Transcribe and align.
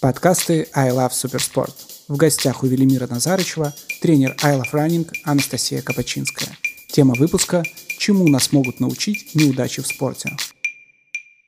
Подкасты 0.00 0.68
I 0.74 0.90
Love 0.90 1.10
Суперспорт. 1.10 1.74
В 2.06 2.16
гостях 2.16 2.62
у 2.62 2.68
Велимира 2.68 3.08
Назарычева 3.08 3.74
тренер 4.00 4.36
I 4.44 4.56
Love 4.56 4.72
Running 4.72 5.08
Анастасия 5.24 5.82
Капачинская. 5.82 6.50
Тема 6.86 7.14
выпуска 7.18 7.64
«Чему 7.98 8.28
нас 8.28 8.52
могут 8.52 8.78
научить 8.78 9.34
неудачи 9.34 9.82
в 9.82 9.88
спорте?» 9.88 10.36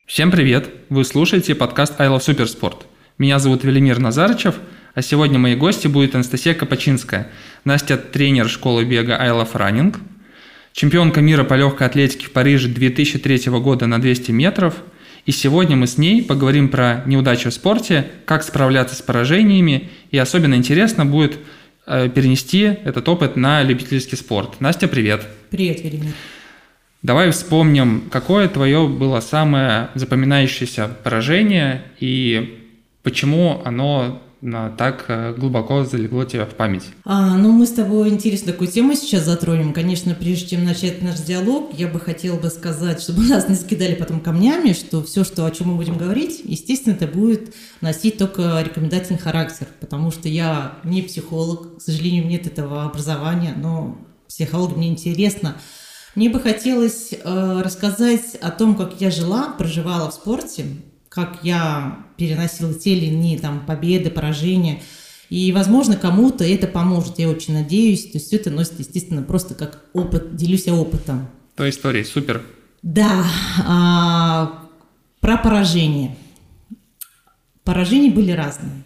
Всем 0.05 0.33
привет! 0.33 0.69
Вы 0.89 1.05
слушаете 1.05 1.55
подкаст 1.55 2.01
I 2.01 2.09
Love 2.09 2.23
Суперспорт. 2.23 2.87
Меня 3.19 3.39
зовут 3.39 3.63
Велимир 3.63 4.01
Назарычев, 4.01 4.57
а 4.95 5.03
сегодня 5.03 5.39
моей 5.39 5.55
гости 5.55 5.87
будет 5.87 6.17
Анастасия 6.17 6.55
Капачинская. 6.55 7.31
Настя– 7.65 7.97
тренер 8.13 8.49
школы 8.49 8.85
бега 8.85 9.17
I 9.17 9.29
Love 9.29 9.53
Running, 9.53 9.97
чемпионка 10.73 11.21
мира 11.21 11.45
по 11.45 11.55
легкой 11.55 11.87
атлетике 11.87 12.27
в 12.27 12.33
Париже 12.33 12.67
2003 12.69 13.53
года 13.61 13.87
на 13.87 14.01
200 14.01 14.33
метров– 14.33 14.75
и 15.31 15.33
сегодня 15.33 15.77
мы 15.77 15.87
с 15.87 15.97
ней 15.97 16.25
поговорим 16.25 16.69
про 16.69 17.05
неудачи 17.07 17.49
в 17.51 17.55
спорте, 17.55 18.05
как 18.25 18.43
справляться 18.43 18.97
с 18.97 19.01
поражениями, 19.01 19.89
и 20.11 20.19
особенно 20.19 20.57
интересно 20.57 21.07
будет 21.07 21.39
э, 21.87 22.09
перенести 22.09 22.63
этот 22.63 23.09
опыт 23.09 23.37
на 23.37 23.63
любительский 23.63 24.17
спорт. 24.17 24.61
Настя, 24.61 24.89
привет. 24.89 25.25
Привет, 25.51 25.85
Велимир. 25.85 26.15
Давай 27.03 27.31
вспомним, 27.31 28.09
какое 28.11 28.49
твое 28.49 28.89
было 28.89 29.21
самое 29.21 29.91
запоминающееся 29.95 30.89
поражение 31.05 31.85
и 32.01 32.59
почему 33.05 33.63
оно 33.65 34.21
так 34.79 35.05
э, 35.09 35.35
глубоко 35.35 35.85
залегло 35.85 36.25
тебя 36.25 36.47
в 36.47 36.55
память? 36.55 36.85
А, 37.05 37.37
ну, 37.37 37.53
мы 37.53 37.67
с 37.67 37.73
тобой 37.73 38.09
интересную 38.09 38.55
такую 38.55 38.71
тему 38.71 38.95
сейчас 38.95 39.25
затронем. 39.25 39.75
Конечно, 39.75 40.15
прежде 40.15 40.57
чем 40.57 40.65
начать 40.65 41.03
наш 41.03 41.21
диалог, 41.21 41.73
я 41.75 41.89
бы 41.89 42.01
хотела 42.01 42.39
бы 42.39 42.49
сказать, 42.49 43.03
чтобы 43.03 43.23
нас 43.25 43.49
не 43.49 43.55
скидали 43.55 43.95
потом 43.95 44.21
камнями, 44.21 44.73
что 44.73 45.03
все, 45.03 45.25
что, 45.25 45.45
о 45.45 45.51
чем 45.51 45.69
мы 45.69 45.77
будем 45.77 45.99
говорить, 45.99 46.41
естественно, 46.45 46.95
это 46.95 47.07
будет 47.07 47.55
носить 47.83 48.17
только 48.17 48.63
рекомендательный 48.63 49.19
характер, 49.19 49.67
потому 49.79 50.11
что 50.11 50.29
я 50.29 50.79
не 50.85 51.03
психолог, 51.03 51.77
к 51.77 51.83
сожалению, 51.83 52.27
нет 52.27 52.47
этого 52.47 52.85
образования, 52.85 53.55
но 53.57 53.99
психолог 54.27 54.75
мне 54.77 54.89
интересно. 54.89 55.57
Мне 56.15 56.31
бы 56.31 56.41
хотелось 56.41 57.13
э, 57.13 57.63
рассказать 57.63 58.37
о 58.41 58.51
том, 58.51 58.75
как 58.75 59.01
я 59.01 59.11
жила, 59.11 59.55
проживала 59.57 60.11
в 60.11 60.15
спорте, 60.15 60.65
как 61.11 61.41
я 61.43 61.99
переносила 62.17 62.73
те 62.73 62.95
или 62.95 63.07
иные 63.07 63.39
там 63.39 63.67
победы, 63.67 64.11
поражения. 64.11 64.81
И, 65.29 65.53
возможно, 65.53 65.97
кому-то 65.97 66.45
это 66.45 66.67
поможет, 66.67 67.19
я 67.19 67.29
очень 67.29 67.53
надеюсь. 67.53 68.05
То 68.05 68.13
есть 68.15 68.29
все 68.29 68.37
это 68.37 68.51
носит, 68.51 68.79
естественно, 68.79 69.23
просто 69.23 69.55
как 69.55 69.85
опыт, 69.93 70.37
делюсь 70.37 70.67
я 70.67 70.75
опытом. 70.75 71.29
То 71.57 71.69
истории, 71.69 72.05
супер. 72.05 72.43
Да, 72.83 73.25
а, 73.67 74.69
про 75.21 75.37
поражение. 75.37 76.17
Поражения 77.65 78.11
были 78.11 78.31
разные. 78.31 78.85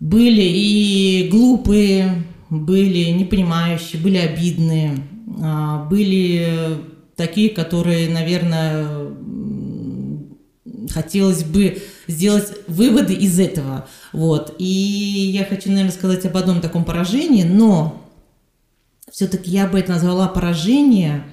Были 0.00 0.42
и 0.42 1.28
глупые, 1.30 2.24
были 2.48 3.10
непонимающие, 3.10 4.00
были 4.00 4.16
обидные, 4.16 4.96
а, 5.42 5.84
были 5.84 6.78
такие, 7.16 7.50
которые, 7.50 8.08
наверное, 8.10 9.14
хотелось 10.90 11.44
бы 11.44 11.82
сделать 12.06 12.52
выводы 12.66 13.14
из 13.14 13.38
этого. 13.38 13.88
Вот. 14.12 14.54
И 14.58 14.64
я 14.64 15.44
хочу, 15.44 15.70
наверное, 15.70 15.92
сказать 15.92 16.24
об 16.26 16.36
одном 16.36 16.60
таком 16.60 16.84
поражении, 16.84 17.44
но 17.44 18.02
все-таки 19.10 19.50
я 19.50 19.66
бы 19.66 19.78
это 19.78 19.92
назвала 19.92 20.28
поражение 20.28 21.24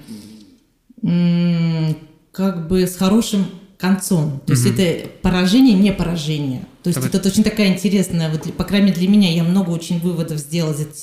как 2.32 2.68
бы 2.68 2.86
с 2.86 2.96
хорошим 2.96 3.46
концом. 3.78 4.40
То 4.46 4.52
есть 4.52 4.66
это 4.66 5.08
поражение, 5.22 5.74
не 5.74 5.92
поражение. 5.92 6.66
То 6.82 6.88
есть 6.88 7.00
это 7.02 7.28
очень 7.28 7.44
такая 7.44 7.68
интересная, 7.68 8.30
вот, 8.30 8.52
по 8.54 8.64
крайней 8.64 8.88
мере 8.88 9.00
для 9.00 9.08
меня, 9.08 9.32
я 9.32 9.42
много 9.42 9.70
очень 9.70 10.00
выводов 10.00 10.38
сделала 10.38 10.72
из 10.72 10.80
этой 10.80 10.94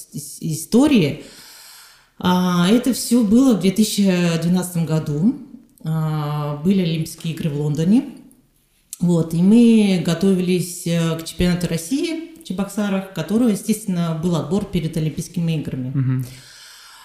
истории. 0.42 1.24
А, 2.20 2.68
это 2.70 2.94
все 2.94 3.24
было 3.24 3.56
в 3.56 3.62
2012 3.62 4.86
году. 4.86 5.36
А, 5.84 6.58
были 6.58 6.82
Олимпийские 6.82 7.34
игры 7.34 7.50
в 7.50 7.60
Лондоне. 7.60 8.06
Вот, 9.02 9.34
и 9.34 9.42
мы 9.42 10.04
готовились 10.06 10.86
э, 10.86 11.18
к 11.18 11.26
чемпионату 11.26 11.68
России 11.68 12.36
в 12.40 12.48
Чебоксарах, 12.48 13.14
который, 13.14 13.54
естественно, 13.54 14.20
был 14.22 14.36
отбор 14.36 14.66
перед 14.66 14.96
Олимпийскими 14.96 15.54
играми. 15.54 15.90
Угу. 15.90 16.26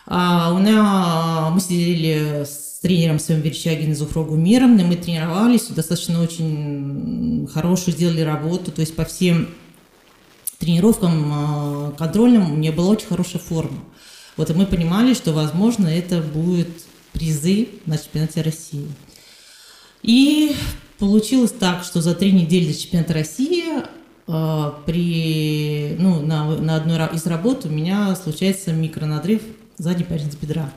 А, 0.08 0.52
у 0.52 0.58
нас, 0.58 1.52
мы 1.52 1.60
сидели 1.60 2.44
с 2.44 2.80
тренером 2.82 3.18
своим 3.18 3.40
Верещагиным 3.40 3.96
Зуфрогу 3.96 4.36
Миром, 4.36 4.78
и 4.78 4.84
мы 4.84 4.96
тренировались, 4.96 5.68
достаточно 5.68 6.22
очень 6.22 7.48
хорошую 7.52 7.94
сделали 7.94 8.20
работу, 8.20 8.70
то 8.70 8.82
есть 8.82 8.94
по 8.94 9.04
всем 9.04 9.48
тренировкам 10.58 11.32
а, 11.32 11.94
контрольным 11.96 12.52
у 12.52 12.56
меня 12.56 12.72
была 12.72 12.90
очень 12.90 13.08
хорошая 13.08 13.40
форма. 13.40 13.78
Вот, 14.36 14.50
и 14.50 14.52
мы 14.52 14.66
понимали, 14.66 15.14
что, 15.14 15.32
возможно, 15.32 15.86
это 15.86 16.20
будет 16.20 16.68
призы 17.12 17.68
на 17.86 17.96
чемпионате 17.96 18.42
России. 18.42 18.86
И 20.02 20.54
Получилось 20.98 21.52
так, 21.52 21.84
что 21.84 22.00
за 22.00 22.14
три 22.14 22.32
недели 22.32 22.72
до 22.72 22.78
чемпионата 22.78 23.12
России 23.12 23.82
э, 24.26 24.72
при, 24.86 25.96
ну, 25.98 26.20
на, 26.22 26.56
на 26.56 26.76
одной 26.76 26.96
из 27.14 27.26
работ 27.26 27.66
у 27.66 27.68
меня 27.68 28.16
случается 28.16 28.72
микронадрыв 28.72 29.42
задней 29.76 30.04
поверхности 30.04 30.38
бедра. 30.40 30.72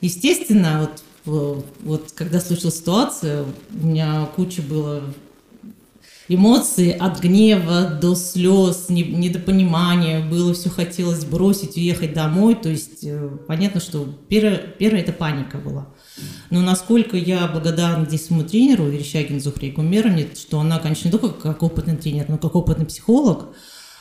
Естественно, 0.00 0.90
вот, 1.24 1.66
вот 1.80 2.12
когда 2.12 2.40
случилась 2.40 2.78
ситуация, 2.78 3.44
у 3.44 3.86
меня 3.86 4.26
куча 4.36 4.62
было 4.62 5.02
эмоций 6.28 6.92
от 6.92 7.20
гнева 7.20 7.98
до 8.00 8.14
слез, 8.14 8.86
недопонимания, 8.88 10.26
было 10.26 10.54
все 10.54 10.70
хотелось 10.70 11.24
бросить, 11.24 11.76
уехать 11.76 12.14
домой. 12.14 12.54
То 12.54 12.68
есть 12.68 13.04
э, 13.04 13.28
понятно, 13.46 13.80
что 13.80 14.08
первое, 14.28 14.56
первое 14.56 15.00
это 15.00 15.12
паника 15.12 15.58
была. 15.58 15.88
Но 16.50 16.60
насколько 16.60 17.16
я 17.16 17.46
благодарна 17.46 18.06
здесь 18.06 18.26
своему 18.26 18.44
тренеру 18.44 18.86
Верещагин 18.86 19.40
Зухре 19.40 19.70
Гумеровне, 19.70 20.28
что 20.34 20.60
она, 20.60 20.78
конечно, 20.78 21.08
не 21.08 21.12
только 21.12 21.28
как 21.28 21.62
опытный 21.62 21.96
тренер, 21.96 22.26
но 22.28 22.38
как 22.38 22.54
опытный 22.54 22.86
психолог, 22.86 23.54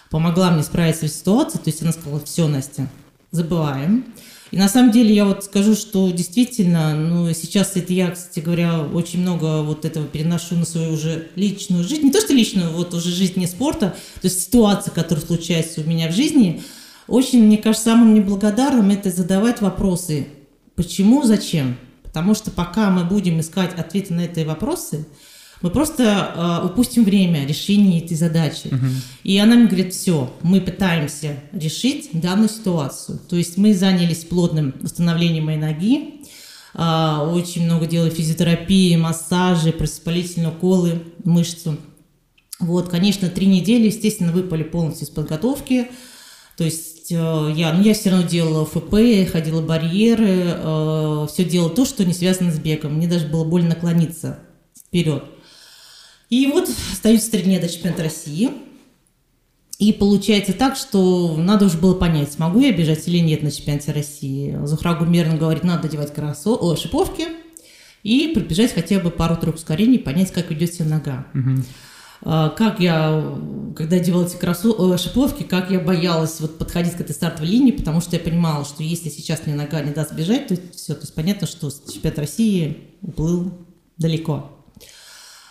помогла 0.09 0.51
мне 0.51 0.63
справиться 0.63 1.07
с 1.07 1.19
ситуацией. 1.19 1.63
То 1.63 1.69
есть 1.69 1.81
она 1.81 1.91
сказала, 1.91 2.21
все, 2.23 2.47
Настя, 2.47 2.89
забываем. 3.31 4.05
И 4.51 4.57
на 4.57 4.69
самом 4.69 4.91
деле 4.91 5.13
я 5.13 5.25
вот 5.25 5.43
скажу, 5.43 5.75
что 5.75 6.09
действительно, 6.09 6.95
ну, 6.95 7.33
сейчас 7.33 7.75
это 7.75 7.91
я, 7.91 8.11
кстати 8.11 8.39
говоря, 8.39 8.81
очень 8.81 9.19
много 9.19 9.61
вот 9.61 9.83
этого 9.83 10.05
переношу 10.05 10.55
на 10.55 10.65
свою 10.65 10.93
уже 10.93 11.27
личную 11.35 11.83
жизнь. 11.83 12.03
Не 12.03 12.11
то, 12.11 12.21
что 12.21 12.33
личную, 12.33 12.71
вот 12.71 12.93
уже 12.93 13.09
жизнь 13.09 13.39
не 13.39 13.47
спорта, 13.47 13.95
то 14.21 14.27
есть 14.27 14.41
ситуация, 14.41 14.93
которая 14.93 15.25
случается 15.25 15.81
у 15.81 15.83
меня 15.83 16.09
в 16.09 16.15
жизни. 16.15 16.61
Очень, 17.07 17.43
мне 17.43 17.57
кажется, 17.57 17.89
самым 17.89 18.13
неблагодарным 18.13 18.89
это 18.89 19.09
задавать 19.09 19.59
вопросы. 19.59 20.27
Почему, 20.75 21.23
зачем? 21.23 21.77
Потому 22.17 22.33
что 22.33 22.49
пока 22.49 22.89
мы 22.89 23.03
будем 23.03 23.39
искать 23.39 23.77
ответы 23.77 24.11
на 24.11 24.21
эти 24.21 24.39
вопросы, 24.39 25.05
мы 25.61 25.69
просто 25.69 26.63
э, 26.63 26.65
упустим 26.65 27.03
время 27.03 27.45
решения 27.45 27.99
этой 28.03 28.17
задачи. 28.17 28.69
Угу. 28.69 28.85
И 29.23 29.37
она 29.37 29.55
мне 29.55 29.67
говорит, 29.67 29.93
все, 29.93 30.33
мы 30.41 30.59
пытаемся 30.59 31.35
решить 31.51 32.09
данную 32.13 32.49
ситуацию. 32.49 33.19
То 33.29 33.35
есть 33.35 33.57
мы 33.57 33.75
занялись 33.75 34.25
плотным 34.25 34.73
восстановлением 34.81 35.45
моей 35.45 35.59
ноги, 35.59 36.21
э, 36.73 37.29
очень 37.31 37.65
много 37.65 37.85
делали 37.85 38.09
физиотерапии, 38.09 38.95
массажи, 38.95 39.71
противовоспалительные 39.71 40.49
уколы, 40.49 41.03
мышцу. 41.23 41.77
Вот, 42.59 42.89
конечно, 42.89 43.29
три 43.29 43.45
недели, 43.45 43.85
естественно, 43.85 44.31
выпали 44.31 44.63
полностью 44.63 45.05
из 45.05 45.11
подготовки. 45.11 45.91
То 46.55 46.63
есть 46.63 46.96
есть 47.07 47.11
э, 47.11 47.59
я, 47.59 47.73
ну, 47.73 47.81
я 47.81 47.93
все 47.93 48.09
равно 48.09 48.27
делала 48.27 48.65
ФП, 48.65 48.95
ходила 49.31 49.61
барьеры, 49.61 50.55
э, 50.57 51.27
все 51.31 51.45
делала 51.45 51.69
то, 51.69 51.85
что 51.85 52.05
не 52.05 52.13
связано 52.13 52.51
с 52.51 52.59
бегом. 52.59 52.95
Мне 52.95 53.07
даже 53.07 53.27
было 53.27 53.43
больно 53.43 53.69
наклониться 53.69 54.39
вперед. 54.77 55.23
И 56.29 56.47
вот 56.47 56.69
остаются 56.91 57.31
три 57.31 57.43
дня 57.43 57.59
до 57.59 57.69
чемпионата 57.69 58.03
России. 58.03 58.49
И 59.79 59.93
получается 59.93 60.53
так, 60.53 60.75
что 60.75 61.35
надо 61.37 61.65
уже 61.65 61.77
было 61.77 61.93
понять, 61.93 62.33
смогу 62.33 62.61
я 62.61 62.71
бежать 62.71 63.07
или 63.07 63.19
нет 63.19 63.43
на 63.43 63.51
чемпионате 63.51 63.91
России. 63.91 64.57
Зухра 64.63 64.95
Гумерна 64.95 65.37
говорит, 65.37 65.63
надо 65.63 65.87
одевать 65.87 66.13
красо... 66.13 66.55
О, 66.55 66.75
шиповки 66.75 67.27
и 68.01 68.29
пробежать 68.33 68.73
хотя 68.73 68.99
бы 68.99 69.11
пару-тройку 69.11 69.59
ускорений, 69.59 69.99
понять, 69.99 70.31
как 70.31 70.49
ведет 70.49 70.73
себя 70.73 70.85
нога. 70.85 71.27
Угу. 71.35 71.63
А, 72.21 72.49
как 72.49 72.79
я, 72.79 73.37
когда 73.75 73.97
одевала 73.97 74.25
эти 74.25 74.37
кросу, 74.37 74.93
э, 74.93 74.97
шиповки, 74.97 75.43
как 75.43 75.69
я 75.69 75.79
боялась 75.79 76.39
вот 76.39 76.57
подходить 76.57 76.93
к 76.93 77.01
этой 77.01 77.13
стартовой 77.13 77.49
линии, 77.49 77.71
потому 77.71 78.01
что 78.01 78.15
я 78.15 78.21
понимала, 78.21 78.65
что 78.65 78.83
если 78.83 79.09
сейчас 79.09 79.45
мне 79.45 79.55
нога 79.55 79.81
не 79.81 79.91
даст 79.93 80.13
бежать, 80.13 80.47
то 80.47 80.55
все, 80.75 80.93
то 80.93 81.01
есть 81.01 81.13
понятно, 81.13 81.47
что 81.47 81.69
чемпионат 81.69 82.19
России 82.19 82.77
уплыл 83.01 83.53
далеко. 83.97 84.51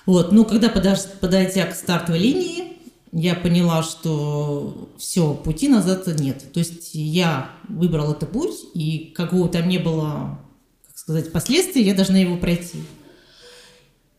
Вот, 0.06 0.32
ну, 0.32 0.44
когда 0.44 0.68
подойдя 0.68 1.66
к 1.66 1.74
стартовой 1.74 2.20
линии, 2.20 2.76
я 3.12 3.34
поняла, 3.34 3.82
что 3.82 4.90
все, 4.98 5.34
пути 5.34 5.68
назад 5.68 6.06
нет. 6.18 6.52
То 6.52 6.60
есть 6.60 6.90
я 6.94 7.50
выбрала 7.68 8.12
этот 8.12 8.30
путь, 8.30 8.56
и 8.74 9.12
какого 9.16 9.48
там 9.48 9.68
не 9.68 9.78
было, 9.78 10.38
как 10.86 10.98
сказать, 10.98 11.32
последствий, 11.32 11.82
я 11.82 11.94
должна 11.94 12.18
его 12.18 12.36
пройти. 12.36 12.78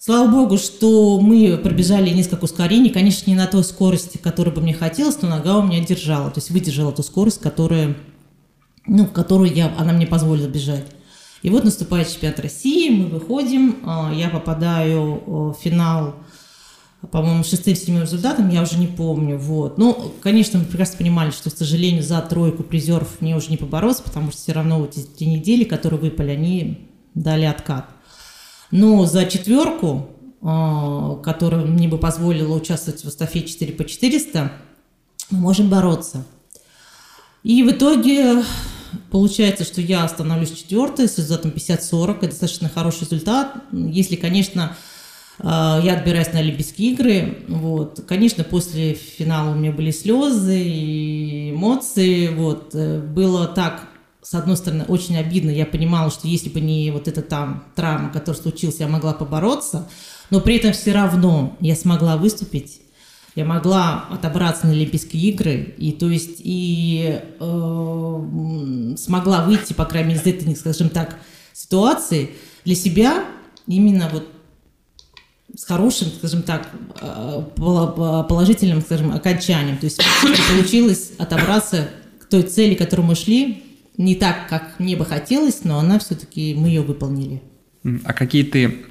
Слава 0.07 0.31
богу, 0.31 0.57
что 0.57 1.19
мы 1.19 1.57
пробежали 1.57 2.11
несколько 2.11 2.45
ускорений, 2.45 2.91
конечно, 2.91 3.29
не 3.29 3.35
на 3.35 3.45
той 3.45 3.61
скорости, 3.61 4.15
которой 4.15 4.51
бы 4.51 4.61
мне 4.61 4.73
хотелось, 4.73 5.21
но 5.21 5.27
нога 5.27 5.57
у 5.57 5.63
меня 5.63 5.83
держала, 5.83 6.31
то 6.31 6.37
есть 6.37 6.49
выдержала 6.49 6.93
ту 6.93 7.03
скорость, 7.03 7.41
которая, 7.41 7.93
ну, 8.85 9.05
которую 9.05 9.53
я, 9.53 9.75
она 9.77 9.91
мне 9.91 10.07
позволила 10.07 10.47
бежать. 10.47 10.85
И 11.41 11.49
вот 11.49 11.65
наступает 11.65 12.07
чемпионат 12.09 12.39
России, 12.39 12.89
мы 12.89 13.07
выходим, 13.07 13.79
а, 13.83 14.13
я 14.15 14.29
попадаю 14.29 15.23
в 15.25 15.57
финал, 15.61 16.15
по-моему, 17.11 17.43
шестым-седьмым 17.43 18.03
результатом, 18.03 18.47
я 18.47 18.61
уже 18.61 18.77
не 18.77 18.87
помню. 18.87 19.37
Вот. 19.37 19.77
Ну, 19.77 20.13
конечно, 20.21 20.57
мы 20.57 20.63
прекрасно 20.63 20.99
понимали, 20.99 21.31
что, 21.31 21.49
к 21.49 21.57
сожалению, 21.57 22.01
за 22.01 22.21
тройку 22.21 22.63
призеров 22.63 23.19
мне 23.19 23.35
уже 23.35 23.49
не 23.49 23.57
побороться, 23.57 24.03
потому 24.03 24.31
что 24.31 24.39
все 24.39 24.53
равно 24.53 24.79
вот 24.79 24.97
эти 24.97 25.25
недели, 25.25 25.65
которые 25.65 25.99
выпали, 25.99 26.29
они 26.29 26.87
дали 27.13 27.43
откат. 27.43 27.96
Но 28.71 29.05
за 29.05 29.25
четверку, 29.25 30.09
а, 30.41 31.15
которая 31.17 31.65
мне 31.65 31.87
бы 31.87 31.97
позволила 31.97 32.55
участвовать 32.55 33.03
в 33.03 33.09
эстафете 33.09 33.47
4 33.47 33.73
по 33.73 33.85
400, 33.85 34.51
мы 35.29 35.39
можем 35.39 35.69
бороться. 35.69 36.25
И 37.43 37.63
в 37.63 37.71
итоге 37.71 38.43
Получается, 39.11 39.63
что 39.63 39.81
я 39.81 40.07
становлюсь 40.07 40.51
четвертой 40.51 41.07
с 41.07 41.17
результатом 41.17 41.51
50-40. 41.51 42.17
Это 42.17 42.27
достаточно 42.27 42.69
хороший 42.69 43.01
результат. 43.01 43.55
Если, 43.71 44.15
конечно, 44.15 44.75
э, 45.39 45.43
я 45.43 45.97
отбираюсь 45.97 46.33
на 46.33 46.39
Олимпийские 46.39 46.91
игры. 46.91 47.37
Вот. 47.47 48.03
Конечно, 48.07 48.43
после 48.43 48.93
финала 48.93 49.51
у 49.51 49.55
меня 49.55 49.71
были 49.71 49.91
слезы 49.91 50.61
и 50.61 51.51
эмоции. 51.51 52.29
Вот. 52.29 52.71
Э, 52.73 52.99
было 52.99 53.47
так, 53.47 53.86
с 54.29 54.33
одной 54.33 54.57
стороны, 54.57 54.83
очень 54.89 55.15
обидно. 55.15 55.49
Я 55.49 55.65
понимала, 55.65 56.11
что 56.11 56.27
если 56.27 56.49
бы 56.49 56.59
не 56.59 56.91
вот 56.91 57.07
эта 57.07 57.21
там 57.21 57.63
травма, 57.75 58.09
которая 58.09 58.41
случилась, 58.41 58.79
я 58.79 58.87
могла 58.89 59.13
побороться. 59.13 59.87
Но 60.31 60.41
при 60.41 60.57
этом 60.57 60.73
все 60.73 60.91
равно 60.91 61.55
я 61.61 61.75
смогла 61.75 62.17
выступить 62.17 62.81
я 63.37 63.45
могла 63.45 64.07
отобраться 64.09 64.65
на 64.65 64.73
Олимпийские 64.73 65.29
игры, 65.29 65.75
и 65.77 65.91
то 65.91 66.09
есть 66.09 66.37
и 66.39 67.21
э, 67.39 68.95
смогла 68.97 69.43
выйти, 69.43 69.73
по 69.73 69.85
крайней 69.85 70.15
мере, 70.15 70.21
из 70.21 70.25
этой, 70.25 70.55
скажем 70.55 70.89
так, 70.89 71.19
ситуации 71.53 72.31
для 72.65 72.73
себя 72.73 73.25
именно 73.67 74.09
вот 74.11 74.27
с 75.55 75.65
хорошим, 75.65 76.07
скажем 76.17 76.41
так, 76.41 76.67
э, 76.99 77.43
положительным, 78.27 78.81
скажем, 78.81 79.13
окончанием. 79.13 79.77
То 79.77 79.85
есть 79.85 80.01
получилось 80.49 81.11
отобраться 81.19 81.89
к 82.19 82.25
той 82.25 82.41
цели, 82.41 82.73
к 82.73 82.79
которой 82.79 83.01
мы 83.01 83.13
шли, 83.13 83.66
не 83.97 84.15
так, 84.15 84.47
как 84.47 84.79
мне 84.79 84.95
бы 84.95 85.05
хотелось, 85.05 85.63
но 85.63 85.79
она 85.79 85.99
все-таки, 85.99 86.55
мы 86.55 86.69
ее 86.69 86.81
выполнили. 86.81 87.41
А 88.03 88.13
какие 88.13 88.43
ты 88.43 88.85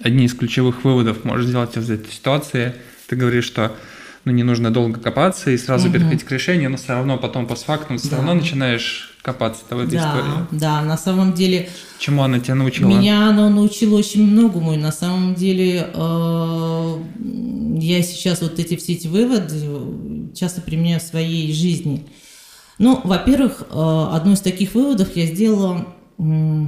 одни 0.00 0.24
из 0.24 0.34
ключевых 0.34 0.84
выводов 0.84 1.24
можешь 1.24 1.46
сделать 1.46 1.76
из 1.76 1.88
этой 1.90 2.10
ситуации– 2.12 2.74
ты 3.12 3.16
говоришь, 3.16 3.44
что 3.44 3.76
ну, 4.24 4.32
не 4.32 4.42
нужно 4.42 4.72
долго 4.72 4.98
копаться 4.98 5.50
и 5.50 5.58
сразу 5.58 5.88
угу. 5.88 5.94
переходить 5.94 6.24
к 6.24 6.30
решению, 6.30 6.70
но 6.70 6.78
все 6.78 6.94
равно 6.94 7.18
потом 7.18 7.46
постфактум 7.46 7.98
все 7.98 8.08
да. 8.08 8.16
равно 8.16 8.32
начинаешь 8.32 9.18
копаться 9.20 9.62
в 9.68 9.78
этой 9.78 9.98
да, 9.98 10.08
истории. 10.08 10.46
Да, 10.58 10.80
на 10.80 10.96
самом 10.96 11.34
деле... 11.34 11.68
Чему 11.98 12.22
она 12.22 12.40
тебя 12.40 12.54
научила? 12.54 12.88
Меня 12.88 13.28
она 13.28 13.50
научила 13.50 13.98
очень 13.98 14.26
многому, 14.26 14.72
и 14.72 14.78
на 14.78 14.92
самом 14.92 15.34
деле 15.34 15.90
э, 15.92 16.96
я 17.80 18.02
сейчас 18.02 18.40
вот 18.40 18.58
эти 18.58 18.76
все 18.76 18.94
эти 18.94 19.08
выводы 19.08 20.32
часто 20.34 20.62
применяю 20.62 21.00
в 21.00 21.02
своей 21.02 21.52
жизни. 21.52 22.06
Ну, 22.82 23.00
во-первых, 23.04 23.62
э, 23.70 24.06
одно 24.10 24.32
из 24.32 24.40
таких 24.40 24.74
выводов 24.74 25.14
я 25.14 25.26
сделала 25.26 25.86
э, 26.18 26.64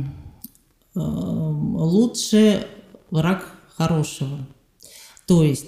лучше 0.95 2.69
враг 3.11 3.49
хорошего. 3.77 4.39
То 5.27 5.43
есть 5.43 5.67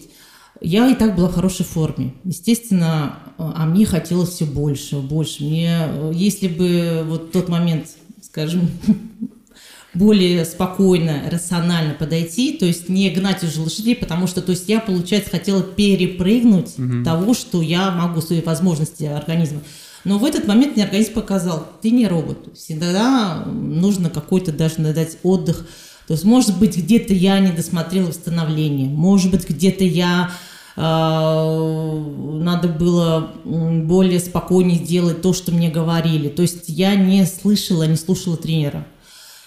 я 0.61 0.87
и 0.87 0.95
так 0.95 1.17
была 1.17 1.31
в 1.31 1.35
хорошей 1.35 1.67
форме. 1.67 2.15
Естественно, 2.23 3.19
а 3.39 3.67
мне 3.67 3.85
хотелось 3.87 4.29
все 4.29 4.45
больше, 4.45 4.99
больше. 4.99 5.43
Мне, 5.43 5.81
если 6.13 6.47
бы 6.47 7.03
вот 7.09 7.33
тот 7.33 7.49
момент, 7.49 7.89
скажем, 8.23 8.71
более 9.95 10.45
спокойно, 10.45 11.25
рационально 11.29 11.95
подойти, 11.95 12.53
то 12.53 12.67
есть 12.67 12.89
не 12.89 13.11
гнать 13.11 13.43
уже 13.43 13.61
лошадей, 13.61 13.97
потому 13.97 14.29
что, 14.29 14.43
то 14.43 14.53
есть 14.53 14.69
я, 14.69 14.79
получается, 14.79 15.31
хотела 15.31 15.65
перепрыгнуть 15.65 16.79
угу. 16.79 17.03
того, 17.03 17.35
что 17.35 17.61
я 17.63 17.91
могу, 17.91 18.21
свои 18.21 18.41
возможности 18.43 19.03
организма. 19.03 19.63
Но 20.07 20.19
в 20.19 20.25
этот 20.25 20.47
момент 20.47 20.77
мне 20.77 20.85
организм 20.85 21.13
показал, 21.13 21.67
ты 21.83 21.91
не 21.91 22.07
робот. 22.07 22.57
Всегда 22.57 23.45
нужно 23.45 24.09
какой-то 24.09 24.53
даже 24.53 24.77
дать 24.79 25.19
отдых 25.23 25.67
то 26.07 26.13
есть, 26.13 26.25
может 26.25 26.57
быть, 26.59 26.77
где-то 26.77 27.13
я 27.13 27.41
не 27.41 27.51
досмотрела 27.51 28.09
восстановление, 28.09 28.89
может 28.89 29.33
быть, 29.33 29.49
где-то 29.49 29.83
я 29.83 30.31
э, 30.77 30.81
надо 30.81 32.69
было 32.69 33.33
более 33.45 34.21
спокойнее 34.21 34.79
сделать 34.85 35.21
то, 35.21 35.33
что 35.33 35.51
мне 35.51 35.69
говорили. 35.69 36.29
То 36.29 36.43
есть 36.43 36.69
я 36.69 36.95
не 36.95 37.27
слышала, 37.27 37.83
не 37.85 37.97
слушала 37.97 38.37
тренера. 38.37 38.87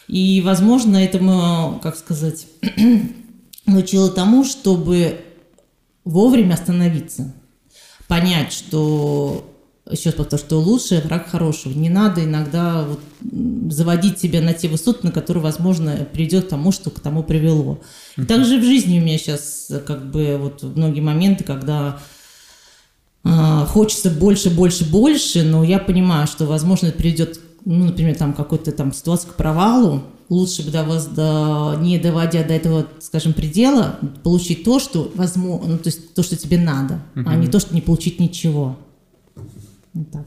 И, 0.08 0.42
возможно, 0.44 0.98
этому, 0.98 1.80
как 1.82 1.96
сказать, 1.96 2.48
научила 3.66 4.10
тому, 4.10 4.44
чтобы 4.44 5.22
вовремя 6.04 6.56
остановиться, 6.56 7.34
понять, 8.10 8.52
что 8.52 9.49
еще 9.90 10.12
повторю, 10.12 10.42
что 10.42 10.60
лучший 10.60 11.02
враг 11.02 11.30
хорошего. 11.30 11.74
Не 11.74 11.90
надо 11.90 12.24
иногда 12.24 12.84
вот 12.84 13.00
заводить 13.74 14.20
себя 14.20 14.42
на 14.42 14.54
те 14.54 14.68
высоты, 14.68 15.00
на 15.08 15.12
которые, 15.12 15.44
возможно, 15.44 16.08
придет 16.12 16.46
к 16.46 16.50
тому, 16.50 16.72
что 16.72 16.90
к 16.92 17.00
тому 17.00 17.24
привело. 17.24 17.80
И 18.18 18.24
также 18.24 18.60
в 18.60 18.64
жизни 18.64 19.00
у 19.00 19.02
меня 19.02 19.18
сейчас 19.18 19.72
как 19.88 20.12
бы 20.12 20.38
вот 20.40 20.64
многие 20.64 21.02
моменты, 21.02 21.44
когда 21.44 22.00
э, 23.24 23.66
хочется 23.68 24.12
больше, 24.12 24.50
больше, 24.52 24.90
больше, 24.90 25.44
но 25.44 25.64
я 25.64 25.80
понимаю, 25.80 26.28
что, 26.28 26.46
возможно, 26.46 26.88
это 26.88 26.98
приведет, 26.98 27.40
ну, 27.66 27.86
например, 27.86 28.16
там 28.16 28.34
какой-то 28.34 28.72
там 28.72 28.94
ситуация 28.94 29.32
к 29.32 29.36
провалу, 29.36 30.04
лучше 30.30 30.64
бы 30.64 30.72
до 30.72 30.84
вас, 30.84 31.08
до, 31.08 31.76
не 31.80 31.98
доводя 31.98 32.44
до 32.44 32.54
этого, 32.54 32.86
скажем, 33.00 33.34
предела, 33.34 33.98
получить 34.24 34.64
то, 34.64 34.80
что 34.80 35.12
возможно, 35.16 35.68
ну, 35.68 35.78
то 35.80 35.88
есть 35.88 36.14
то, 36.14 36.22
что 36.22 36.36
тебе 36.36 36.60
надо, 36.60 37.00
uh-huh. 37.16 37.24
а 37.26 37.36
не 37.36 37.48
то, 37.48 37.60
что 37.60 37.74
не 37.74 37.82
получить 37.82 38.20
ничего. 38.20 38.78
Вот 40.00 40.12
так. 40.12 40.26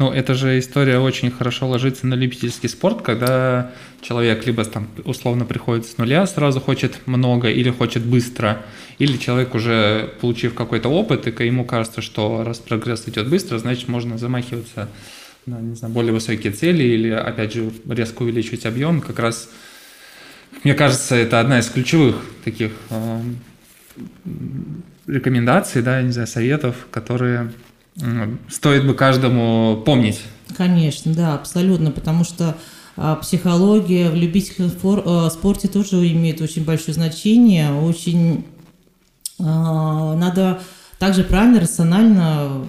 Ну, 0.00 0.10
эта 0.10 0.34
же 0.34 0.58
история 0.58 0.98
очень 0.98 1.30
хорошо 1.30 1.68
ложится 1.68 2.04
на 2.08 2.14
любительский 2.14 2.66
спорт, 2.66 3.02
когда 3.02 3.70
человек 4.00 4.44
либо 4.44 4.64
там 4.64 4.88
условно 5.04 5.44
приходит 5.44 5.86
с 5.86 5.98
нуля, 5.98 6.26
сразу 6.26 6.60
хочет 6.60 7.06
много 7.06 7.48
или 7.48 7.70
хочет 7.70 8.04
быстро, 8.04 8.60
или 8.98 9.16
человек 9.16 9.54
уже 9.54 10.14
получив 10.20 10.54
какой-то 10.54 10.88
опыт, 10.88 11.28
и 11.28 11.46
ему 11.46 11.64
кажется, 11.64 12.02
что 12.02 12.42
раз 12.42 12.58
прогресс 12.58 13.06
идет 13.06 13.30
быстро, 13.30 13.58
значит 13.58 13.86
можно 13.86 14.18
замахиваться 14.18 14.88
на 15.46 15.60
не 15.60 15.76
знаю, 15.76 15.94
более 15.94 16.12
высокие 16.12 16.52
цели 16.52 16.82
или 16.82 17.10
опять 17.10 17.54
же 17.54 17.70
резко 17.88 18.22
увеличивать 18.22 18.66
объем. 18.66 19.00
Как 19.00 19.20
раз, 19.20 19.48
мне 20.64 20.74
кажется, 20.74 21.14
это 21.14 21.38
одна 21.38 21.60
из 21.60 21.68
ключевых 21.68 22.16
таких 22.44 22.72
э, 22.90 23.20
рекомендаций, 25.06 25.82
да, 25.82 26.02
не 26.02 26.10
знаю, 26.10 26.26
советов, 26.26 26.88
которые 26.90 27.52
стоит 28.48 28.86
бы 28.86 28.94
каждому 28.94 29.82
помнить. 29.84 30.20
Конечно, 30.56 31.14
да, 31.14 31.34
абсолютно, 31.34 31.90
потому 31.90 32.24
что 32.24 32.56
а, 32.96 33.14
психология 33.16 34.10
в 34.10 34.14
любительском 34.14 34.72
а, 34.82 35.30
спорте 35.30 35.68
тоже 35.68 35.96
имеет 36.12 36.40
очень 36.40 36.64
большое 36.64 36.94
значение, 36.94 37.72
очень 37.72 38.44
а, 39.38 40.14
надо 40.16 40.60
также 40.98 41.22
правильно, 41.22 41.60
рационально 41.60 42.64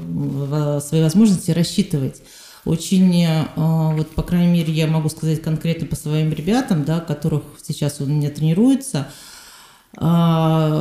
свои 0.82 1.02
возможности 1.02 1.50
рассчитывать. 1.50 2.22
Очень, 2.66 3.26
вот, 3.56 4.10
по 4.12 4.22
крайней 4.22 4.52
мере, 4.54 4.72
я 4.72 4.86
могу 4.86 5.10
сказать 5.10 5.42
конкретно 5.42 5.88
по 5.88 5.96
своим 5.96 6.32
ребятам, 6.32 6.84
да, 6.84 7.00
которых 7.00 7.42
сейчас 7.64 8.02
у 8.02 8.06
меня 8.06 8.30
тренируется, 8.30 9.08
надо 9.96 10.76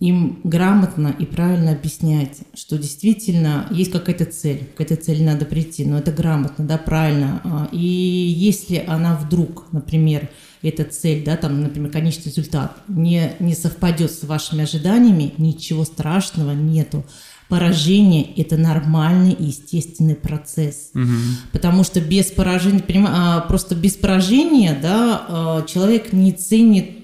им 0.00 0.38
грамотно 0.44 1.14
и 1.18 1.26
правильно 1.26 1.72
объяснять, 1.72 2.38
что 2.54 2.78
действительно 2.78 3.66
есть 3.70 3.90
какая-то 3.90 4.26
цель, 4.26 4.68
к 4.76 4.80
этой 4.80 4.96
цели 4.96 5.24
надо 5.24 5.44
прийти, 5.44 5.84
но 5.84 5.98
это 5.98 6.12
грамотно, 6.12 6.64
да, 6.64 6.78
правильно. 6.78 7.40
А, 7.44 7.68
и 7.72 7.78
если 7.78 8.84
она 8.86 9.16
вдруг, 9.16 9.66
например, 9.72 10.28
эта 10.62 10.84
цель, 10.84 11.24
да, 11.24 11.36
там, 11.36 11.62
например, 11.62 11.90
конечный 11.90 12.30
результат 12.30 12.76
не, 12.86 13.32
не 13.40 13.54
совпадет 13.54 14.12
с 14.12 14.22
вашими 14.22 14.62
ожиданиями, 14.62 15.34
ничего 15.36 15.84
страшного 15.84 16.52
нету. 16.52 17.04
Поражение– 17.48 18.24
это 18.36 18.56
нормальный 18.56 19.32
и 19.32 19.46
естественный 19.46 20.14
процесс. 20.14 20.90
Угу. 20.94 21.06
Потому 21.52 21.82
что 21.82 22.00
без 22.00 22.26
поражения, 22.26 22.84
а, 23.08 23.40
просто 23.40 23.74
без 23.74 23.94
поражения 23.94 24.78
да, 24.80 25.24
а, 25.28 25.62
человек 25.62 26.12
не 26.12 26.32
ценит 26.32 26.97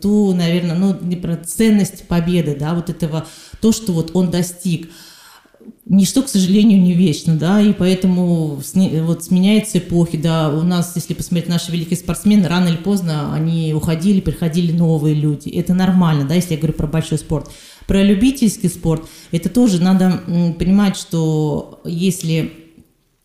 ту, 0.00 0.34
наверное, 0.34 0.76
ну, 0.76 0.96
не 1.00 1.16
про 1.16 1.36
ценность 1.36 2.06
победы, 2.08 2.56
да, 2.58 2.74
вот 2.74 2.90
этого, 2.90 3.26
то, 3.60 3.72
что 3.72 3.92
вот 3.92 4.10
он 4.14 4.30
достиг. 4.30 4.88
ничто, 5.84 6.22
к 6.22 6.28
сожалению, 6.28 6.80
не 6.80 6.94
вечно, 6.94 7.36
да, 7.36 7.60
и 7.60 7.72
поэтому 7.72 8.60
вот 8.74 9.24
сменяются 9.24 9.78
эпохи, 9.78 10.18
да, 10.18 10.50
у 10.50 10.62
нас, 10.62 10.92
если 10.96 11.14
посмотреть 11.14 11.48
наши 11.48 11.70
великие 11.70 11.96
спортсмены, 11.96 12.48
рано 12.48 12.68
или 12.68 12.76
поздно 12.76 13.32
они 13.32 13.72
уходили, 13.72 14.20
приходили 14.20 14.72
новые 14.72 15.14
люди, 15.14 15.48
это 15.50 15.74
нормально, 15.74 16.26
да, 16.26 16.34
если 16.34 16.54
я 16.54 16.58
говорю 16.58 16.74
про 16.74 16.86
большой 16.86 17.18
спорт. 17.18 17.50
Про 17.86 18.02
любительский 18.02 18.68
спорт, 18.68 19.06
это 19.30 19.48
тоже 19.48 19.80
надо 19.80 20.22
понимать, 20.58 20.96
что 20.96 21.80
если 21.84 22.52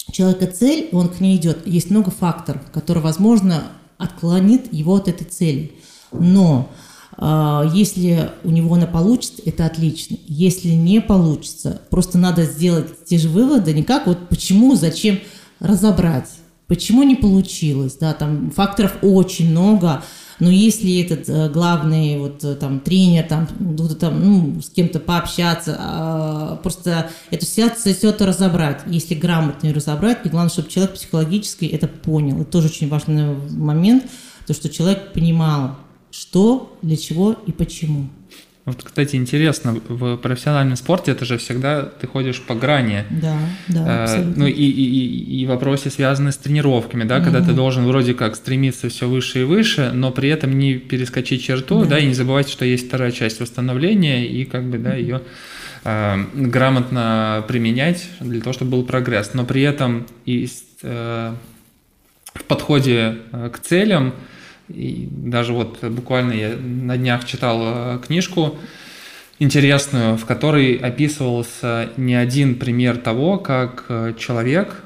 у 0.08 0.12
человека 0.12 0.48
цель, 0.48 0.90
он 0.92 1.10
к 1.10 1.20
ней 1.20 1.38
идет, 1.38 1.66
есть 1.66 1.90
много 1.90 2.12
факторов, 2.12 2.62
которые, 2.72 3.04
возможно, 3.04 3.64
отклонит 3.98 4.72
его 4.72 4.96
от 4.96 5.08
этой 5.08 5.24
цели. 5.26 5.72
Но 6.12 6.70
а, 7.18 7.70
если 7.74 8.32
у 8.44 8.50
него 8.50 8.76
она 8.76 8.88
получится, 8.88 9.42
это 9.46 9.66
отлично. 9.66 10.18
Если 10.28 10.70
не 10.70 11.02
получится, 11.02 11.82
просто 11.90 12.18
надо 12.18 12.46
сделать 12.46 13.06
те 13.06 13.18
же 13.18 13.30
выводы, 13.30 13.74
не 13.74 13.84
как 13.84 14.08
вот 14.08 14.30
почему, 14.30 14.76
зачем, 14.76 15.20
разобрать. 15.60 16.30
Почему 16.68 17.04
не 17.04 17.16
получилось, 17.16 17.98
да, 18.00 18.14
там 18.14 18.50
факторов 18.50 18.98
очень 19.02 19.52
много, 19.52 20.04
но 20.40 20.50
если 20.50 21.02
этот 21.02 21.28
э, 21.30 21.50
главный 21.50 22.18
вот 22.18 22.44
э, 22.44 22.56
там 22.56 22.80
тренер, 22.80 23.26
там, 23.26 23.48
там 24.00 24.24
ну, 24.24 24.62
с 24.62 24.70
кем-то 24.70 25.00
пообщаться, 25.00 25.78
а, 25.78 26.56
просто 26.64 27.12
эту 27.30 27.46
ситуацию 27.46 27.94
все 27.94 28.10
это 28.10 28.26
разобрать, 28.26 28.82
если 28.88 29.14
грамотно 29.14 29.68
ее 29.68 29.74
разобрать, 29.74 30.26
и 30.26 30.30
главное, 30.30 30.50
чтобы 30.50 30.70
человек 30.70 30.96
психологически 30.96 31.66
это 31.66 31.88
понял. 31.88 32.42
Это 32.42 32.50
тоже 32.50 32.70
очень 32.70 32.90
важный 32.90 33.36
момент, 33.52 34.06
то, 34.48 34.54
что 34.54 34.70
человек 34.70 35.14
понимал, 35.14 35.76
что, 36.12 36.78
для 36.82 36.98
чего 36.98 37.36
и 37.48 37.52
почему. 37.52 38.08
Вот, 38.64 38.84
кстати, 38.84 39.16
интересно, 39.16 39.82
в 39.88 40.18
профессиональном 40.18 40.76
спорте 40.76 41.12
это 41.12 41.26
же 41.26 41.40
всегда 41.40 41.84
ты 41.84 42.06
ходишь 42.06 42.40
по 42.42 42.54
грани. 42.54 43.06
Да, 43.10 43.38
да, 43.68 44.04
абсолютно. 44.04 44.34
ну 44.38 44.48
и, 44.48 44.52
и, 44.52 45.42
и 45.42 45.46
вопросы 45.48 45.90
связаны 45.90 46.32
с 46.32 46.38
тренировками, 46.38 47.04
да, 47.04 47.18
угу. 47.18 47.26
когда 47.26 47.42
ты 47.42 47.54
должен 47.54 47.88
вроде 47.88 48.14
как 48.14 48.36
стремиться 48.36 48.88
все 48.90 49.10
выше 49.10 49.42
и 49.42 49.44
выше, 49.46 49.92
но 49.94 50.12
при 50.12 50.30
этом 50.30 50.60
не 50.60 50.76
перескочить 50.76 51.44
черту, 51.44 51.82
да, 51.82 51.92
да 51.92 52.00
и 52.00 52.06
не 52.06 52.14
забывать, 52.14 52.50
что 52.50 52.64
есть 52.64 52.88
вторая 52.88 53.12
часть 53.12 53.40
восстановления 53.40 54.28
и 54.28 54.46
как 54.46 54.70
бы, 54.70 54.78
да, 54.78 54.94
ее 54.94 55.24
э, 55.84 56.24
грамотно 56.36 57.44
применять 57.48 58.08
для 58.20 58.42
того, 58.42 58.54
чтобы 58.54 58.72
был 58.72 58.84
прогресс. 58.84 59.32
Но 59.34 59.44
при 59.44 59.64
этом 59.64 60.06
и 60.28 60.48
э, 60.84 61.34
в 62.36 62.44
подходе 62.44 63.18
э, 63.32 63.50
к 63.52 63.60
целям 63.60 64.14
и 64.74 65.08
даже 65.12 65.54
вот 65.54 65.84
буквально 65.84 66.34
я 66.34 66.56
на 66.58 66.98
днях 66.98 67.26
читал 67.26 67.60
э, 67.62 68.00
книжку 68.06 68.58
интересную, 69.40 70.18
в 70.18 70.26
которой 70.26 70.76
описывался 70.76 71.90
не 71.98 72.16
один 72.16 72.56
пример 72.56 72.98
того, 72.98 73.38
как 73.38 73.86
э, 73.90 74.14
человек 74.18 74.84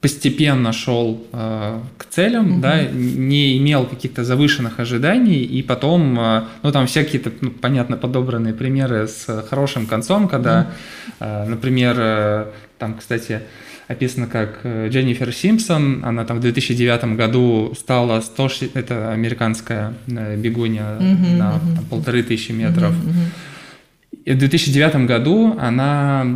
постепенно 0.00 0.72
шел 0.72 1.26
э, 1.32 1.80
к 1.96 2.04
целям, 2.04 2.52
угу. 2.52 2.60
да, 2.60 2.84
не 2.84 3.58
имел 3.58 3.84
каких-то 3.84 4.22
завышенных 4.22 4.78
ожиданий, 4.78 5.42
и 5.42 5.62
потом, 5.62 6.18
э, 6.20 6.44
ну 6.62 6.70
там 6.70 6.86
все 6.86 7.02
какие-то, 7.02 7.32
ну, 7.40 7.50
понятно, 7.50 7.96
подобранные 7.96 8.54
примеры 8.54 9.08
с 9.08 9.42
хорошим 9.48 9.86
концом, 9.86 10.28
когда, 10.28 10.60
угу. 10.60 11.14
э, 11.20 11.44
например, 11.48 11.96
э, 11.98 12.46
там, 12.78 12.94
кстати, 12.94 13.42
описано 13.88 14.26
как 14.26 14.60
э, 14.62 14.88
Дженнифер 14.90 15.32
Симпсон, 15.32 16.04
она 16.04 16.24
там 16.24 16.36
в 16.36 16.40
2009 16.40 17.16
году 17.16 17.74
стала 17.76 18.20
100, 18.20 18.50
это 18.74 19.12
американская 19.12 19.94
э, 20.06 20.36
бегунья 20.36 20.98
mm-hmm, 21.00 21.36
на 21.36 21.54
mm-hmm. 21.54 21.74
Там, 21.74 21.84
полторы 21.90 22.22
тысячи 22.22 22.52
метров. 22.52 22.92
Mm-hmm. 22.92 24.26
И 24.26 24.32
в 24.32 24.38
2009 24.38 25.06
году 25.06 25.56
она 25.58 26.26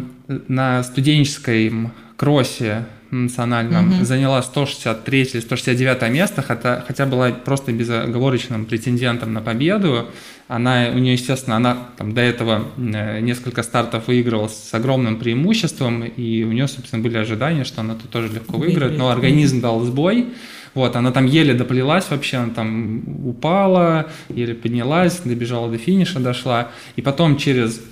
на 0.48 0.82
студенческом 0.82 1.92
кроссе 2.16 2.86
национальном 3.12 3.96
угу. 3.96 4.04
заняла 4.04 4.42
163 4.42 5.22
или 5.34 5.40
169 5.40 6.10
место, 6.10 6.42
хотя, 6.42 6.82
хотя 6.86 7.06
была 7.06 7.30
просто 7.30 7.70
безоговорочным 7.70 8.64
претендентом 8.64 9.32
на 9.34 9.42
победу. 9.42 10.08
Она, 10.48 10.88
у 10.94 10.98
нее, 10.98 11.12
естественно, 11.12 11.56
она 11.56 11.76
там, 11.96 12.14
до 12.14 12.22
этого 12.22 12.68
э, 12.76 13.20
несколько 13.20 13.62
стартов 13.62 14.08
выигрывала 14.08 14.48
с 14.48 14.72
огромным 14.72 15.18
преимуществом, 15.18 16.04
и 16.04 16.42
у 16.44 16.52
нее, 16.52 16.68
собственно, 16.68 17.02
были 17.02 17.18
ожидания, 17.18 17.64
что 17.64 17.82
она 17.82 17.94
тут 17.94 18.10
тоже 18.10 18.32
легко 18.32 18.56
выиграет, 18.56 18.96
но 18.96 19.10
организм 19.10 19.60
дал 19.60 19.80
сбой. 19.80 20.28
Вот, 20.74 20.96
она 20.96 21.12
там 21.12 21.26
еле 21.26 21.52
доплелась 21.52 22.06
вообще, 22.08 22.38
она 22.38 22.54
там 22.54 23.02
упала, 23.26 24.08
еле 24.30 24.54
поднялась, 24.54 25.18
добежала 25.18 25.70
до 25.70 25.76
финиша, 25.76 26.18
дошла. 26.18 26.70
И 26.96 27.02
потом 27.02 27.36
через 27.36 27.82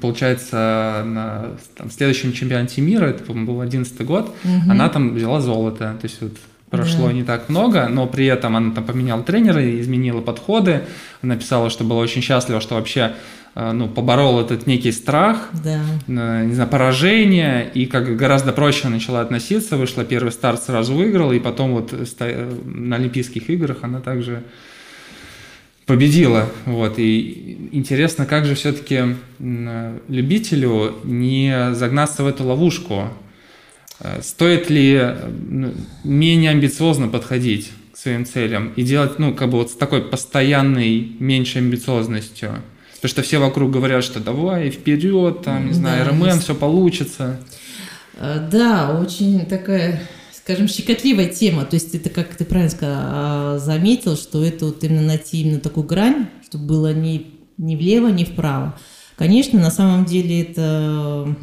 получается, 0.00 1.02
на 1.04 1.46
там, 1.76 1.90
следующем 1.90 2.32
чемпионате 2.32 2.80
мира, 2.80 3.06
это, 3.06 3.24
по-моему, 3.24 3.52
был 3.52 3.60
11 3.60 4.04
год, 4.04 4.34
угу. 4.44 4.70
она 4.70 4.88
там 4.88 5.14
взяла 5.14 5.40
золото. 5.40 5.96
То 6.00 6.06
есть 6.06 6.20
вот 6.20 6.32
прошло 6.70 7.06
да. 7.06 7.12
не 7.12 7.22
так 7.22 7.48
много, 7.48 7.88
но 7.88 8.06
при 8.06 8.26
этом 8.26 8.56
она 8.56 8.74
там 8.74 8.84
поменяла 8.84 9.22
тренера, 9.22 9.80
изменила 9.80 10.20
подходы. 10.20 10.82
Она 11.22 11.36
писала, 11.36 11.70
что 11.70 11.84
была 11.84 12.00
очень 12.00 12.22
счастлива, 12.22 12.60
что 12.60 12.74
вообще 12.74 13.12
э, 13.54 13.72
ну, 13.72 13.88
поборол 13.88 14.40
этот 14.40 14.66
некий 14.66 14.92
страх, 14.92 15.50
да. 15.52 15.80
Э, 16.08 16.44
не 16.44 16.54
знаю, 16.54 16.68
поражение, 16.68 17.70
и 17.72 17.86
как 17.86 18.16
гораздо 18.16 18.52
проще 18.52 18.88
начала 18.88 19.20
относиться, 19.20 19.76
вышла 19.76 20.04
первый 20.04 20.32
старт, 20.32 20.62
сразу 20.62 20.94
выиграла, 20.94 21.32
и 21.32 21.38
потом 21.38 21.72
вот 21.72 21.92
на 22.64 22.96
Олимпийских 22.96 23.48
играх 23.50 23.78
она 23.82 24.00
также 24.00 24.42
победила. 25.86 26.48
Вот. 26.66 26.98
И 26.98 27.68
интересно, 27.72 28.26
как 28.26 28.46
же 28.46 28.54
все-таки 28.54 29.16
любителю 29.38 30.96
не 31.04 31.74
загнаться 31.74 32.22
в 32.22 32.26
эту 32.26 32.44
ловушку. 32.44 33.10
Э, 34.00 34.20
стоит 34.22 34.70
ли 34.70 35.14
менее 36.02 36.50
амбициозно 36.50 37.08
подходить 37.08 37.70
к 37.92 37.96
своим 37.96 38.26
целям 38.26 38.72
и 38.76 38.82
делать, 38.82 39.18
ну, 39.18 39.34
как 39.34 39.50
бы 39.50 39.58
вот 39.58 39.70
с 39.70 39.74
такой 39.74 40.02
постоянной, 40.02 41.12
меньшей 41.18 41.58
амбициозностью? 41.58 42.62
Потому 42.96 43.10
что 43.10 43.22
все 43.22 43.38
вокруг 43.38 43.70
говорят, 43.70 44.02
что 44.02 44.18
давай, 44.18 44.70
вперед, 44.70 45.42
там, 45.42 45.66
не 45.66 45.74
знаю, 45.74 46.04
да, 46.04 46.10
РММ, 46.10 46.24
есть... 46.24 46.42
все 46.44 46.54
получится. 46.54 47.38
Э, 48.18 48.48
да, 48.50 48.98
очень 48.98 49.44
такая 49.46 50.00
скажем, 50.44 50.68
щекотливая 50.68 51.28
тема. 51.28 51.64
То 51.64 51.74
есть 51.76 51.94
это, 51.94 52.10
как 52.10 52.36
ты 52.36 52.44
правильно 52.44 52.76
а, 52.82 53.58
заметил, 53.58 54.14
что 54.14 54.44
это 54.44 54.66
вот 54.66 54.84
именно 54.84 55.00
найти 55.00 55.40
именно 55.40 55.58
такую 55.58 55.86
грань, 55.86 56.28
чтобы 56.46 56.66
было 56.66 56.92
ни, 56.92 57.28
ни 57.56 57.76
влево, 57.76 58.08
ни 58.08 58.24
вправо. 58.24 58.78
Конечно, 59.16 59.58
на 59.58 59.70
самом 59.70 60.04
деле 60.04 60.42
это 60.42 61.34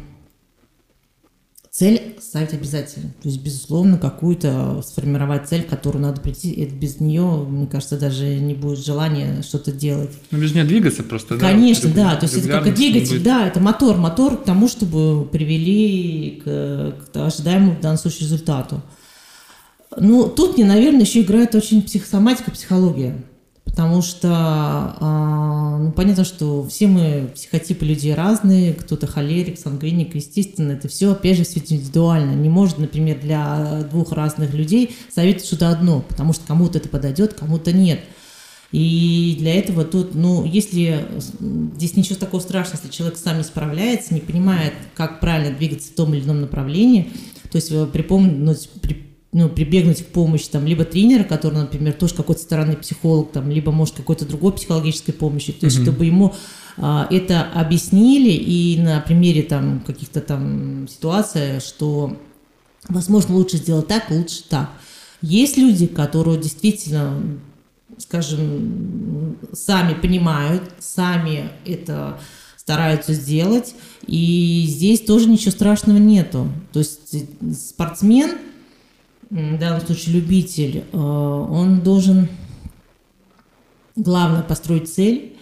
цель 1.82 2.14
ставить 2.20 2.52
обязательно. 2.52 3.08
То 3.20 3.28
есть, 3.28 3.42
безусловно, 3.42 3.98
какую-то 3.98 4.84
сформировать 4.86 5.48
цель, 5.48 5.64
в 5.64 5.66
которую 5.66 6.02
надо 6.02 6.20
прийти. 6.20 6.52
Это 6.52 6.72
без 6.76 7.00
нее, 7.00 7.44
мне 7.48 7.66
кажется, 7.66 7.98
даже 7.98 8.36
не 8.36 8.54
будет 8.54 8.78
желания 8.78 9.42
что-то 9.42 9.72
делать. 9.72 10.10
Ну, 10.30 10.38
без 10.38 10.54
нее 10.54 10.62
двигаться 10.62 11.02
просто, 11.02 11.38
Конечно, 11.38 11.90
да. 11.92 12.12
да. 12.12 12.16
То 12.18 12.26
есть, 12.26 12.38
это 12.38 12.60
как 12.60 12.72
двигатель, 12.72 13.14
будет... 13.14 13.24
да, 13.24 13.48
это 13.48 13.58
мотор. 13.58 13.96
Мотор 13.96 14.36
к 14.36 14.44
тому, 14.44 14.68
чтобы 14.68 15.24
привели 15.26 16.40
к, 16.44 16.94
к 17.12 17.16
ожидаемому 17.16 17.72
в 17.72 17.80
данном 17.80 17.98
случае 17.98 18.20
результату. 18.20 18.80
Ну, 19.96 20.28
тут 20.28 20.56
мне, 20.56 20.64
наверное, 20.64 21.00
еще 21.00 21.22
играет 21.22 21.56
очень 21.56 21.82
психосоматика, 21.82 22.52
психология. 22.52 23.24
Потому 23.72 24.02
что, 24.02 24.28
а, 24.30 25.78
ну, 25.78 25.92
понятно, 25.92 26.24
что 26.24 26.62
все 26.68 26.86
мы 26.86 27.30
психотипы 27.34 27.86
людей 27.86 28.14
разные, 28.14 28.74
кто-то 28.74 29.06
холерик, 29.06 29.58
сангвиник, 29.58 30.14
естественно, 30.14 30.72
это 30.72 30.88
все, 30.88 31.12
опять 31.12 31.38
же, 31.38 31.44
все 31.44 31.60
индивидуально. 31.60 32.34
Не 32.34 32.50
может, 32.50 32.76
например, 32.76 33.18
для 33.20 33.82
двух 33.90 34.12
разных 34.12 34.52
людей 34.52 34.94
советовать 35.08 35.46
что-то 35.46 35.70
одно, 35.70 36.04
потому 36.06 36.34
что 36.34 36.46
кому-то 36.46 36.76
это 36.76 36.90
подойдет, 36.90 37.32
кому-то 37.32 37.72
нет. 37.72 38.00
И 38.72 39.36
для 39.38 39.54
этого 39.54 39.84
тут, 39.84 40.14
ну, 40.14 40.44
если 40.44 41.06
здесь 41.76 41.96
ничего 41.96 42.16
такого 42.16 42.40
страшного, 42.40 42.76
если 42.82 42.94
человек 42.94 43.16
сам 43.16 43.38
не 43.38 43.44
справляется, 43.44 44.12
не 44.12 44.20
понимает, 44.20 44.74
как 44.94 45.18
правильно 45.20 45.56
двигаться 45.56 45.90
в 45.90 45.94
том 45.94 46.12
или 46.12 46.22
ином 46.22 46.42
направлении, 46.42 47.10
то 47.50 47.56
есть 47.56 47.70
э, 47.70 47.86
припомнить, 47.86 48.68
при, 48.82 49.11
ну, 49.32 49.48
прибегнуть 49.48 50.04
к 50.04 50.08
помощи 50.08 50.46
там 50.50 50.66
либо 50.66 50.84
тренера, 50.84 51.24
который, 51.24 51.58
например, 51.58 51.94
тоже 51.94 52.14
какой-то 52.14 52.42
сторонний 52.42 52.76
психолог, 52.76 53.32
там, 53.32 53.50
либо, 53.50 53.72
может, 53.72 53.94
какой-то 53.94 54.26
другой 54.26 54.52
психологической 54.52 55.14
помощи, 55.14 55.52
то 55.52 55.64
есть, 55.66 55.78
mm-hmm. 55.78 55.82
чтобы 55.84 56.04
ему 56.04 56.34
а, 56.76 57.08
это 57.10 57.42
объяснили 57.54 58.30
и 58.30 58.78
на 58.78 59.00
примере 59.00 59.42
там 59.42 59.80
каких-то 59.80 60.20
там 60.20 60.86
ситуаций, 60.86 61.60
что, 61.60 62.18
возможно, 62.88 63.34
лучше 63.34 63.56
сделать 63.56 63.88
так, 63.88 64.10
лучше 64.10 64.42
так. 64.48 64.70
Есть 65.22 65.56
люди, 65.56 65.86
которые 65.86 66.38
действительно, 66.38 67.22
скажем, 67.96 69.38
сами 69.54 69.94
понимают, 69.94 70.62
сами 70.78 71.50
это 71.64 72.20
стараются 72.56 73.14
сделать, 73.14 73.74
и 74.06 74.66
здесь 74.68 75.00
тоже 75.00 75.26
ничего 75.26 75.52
страшного 75.52 75.96
нету. 75.96 76.48
То 76.74 76.80
есть 76.80 77.14
спортсмен– 77.70 78.32
в 79.32 79.58
данном 79.58 79.80
случае 79.80 80.16
любитель, 80.16 80.84
э, 80.92 80.96
он 80.96 81.80
должен, 81.80 82.28
главное, 83.96 84.42
построить 84.42 84.92
цель 84.92 85.32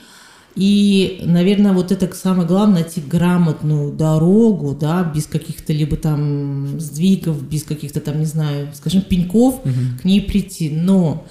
И, 0.54 1.22
наверное, 1.24 1.72
вот 1.72 1.90
это 1.90 2.12
самое 2.14 2.46
главное, 2.46 2.82
найти 2.82 3.00
грамотную 3.00 3.92
дорогу, 3.92 4.76
да, 4.78 5.02
без 5.02 5.26
каких-то 5.26 5.72
либо 5.72 5.96
там 5.96 6.78
сдвигов, 6.78 7.42
без 7.42 7.64
каких-то 7.64 8.00
там, 8.00 8.20
не 8.20 8.26
знаю, 8.26 8.68
скажем, 8.74 9.02
пеньков 9.02 9.60
угу. 9.64 9.72
к 10.00 10.04
ней 10.04 10.20
прийти. 10.20 10.70
Но 10.70 11.26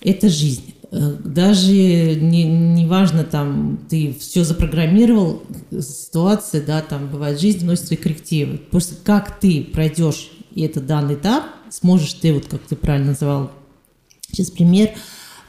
это 0.00 0.28
жизнь. 0.28 0.74
Э, 0.90 1.16
даже 1.24 1.72
не, 1.72 2.42
не 2.42 2.84
важно, 2.84 3.22
там, 3.22 3.78
ты 3.88 4.12
все 4.18 4.42
запрограммировал, 4.42 5.44
ситуация, 5.70 6.64
да, 6.64 6.82
там, 6.82 7.08
бывает, 7.08 7.40
жизнь 7.40 7.60
вносит 7.60 7.86
свои 7.86 7.96
коррективы. 7.96 8.58
Просто 8.58 8.96
как 9.04 9.38
ты 9.38 9.62
пройдешь 9.62 10.32
этот 10.56 10.86
данный 10.86 11.14
этап, 11.14 11.44
сможешь 11.72 12.12
ты, 12.14 12.32
вот 12.32 12.46
как 12.46 12.60
ты 12.62 12.76
правильно 12.76 13.08
называл 13.08 13.50
сейчас 14.30 14.50
пример, 14.50 14.90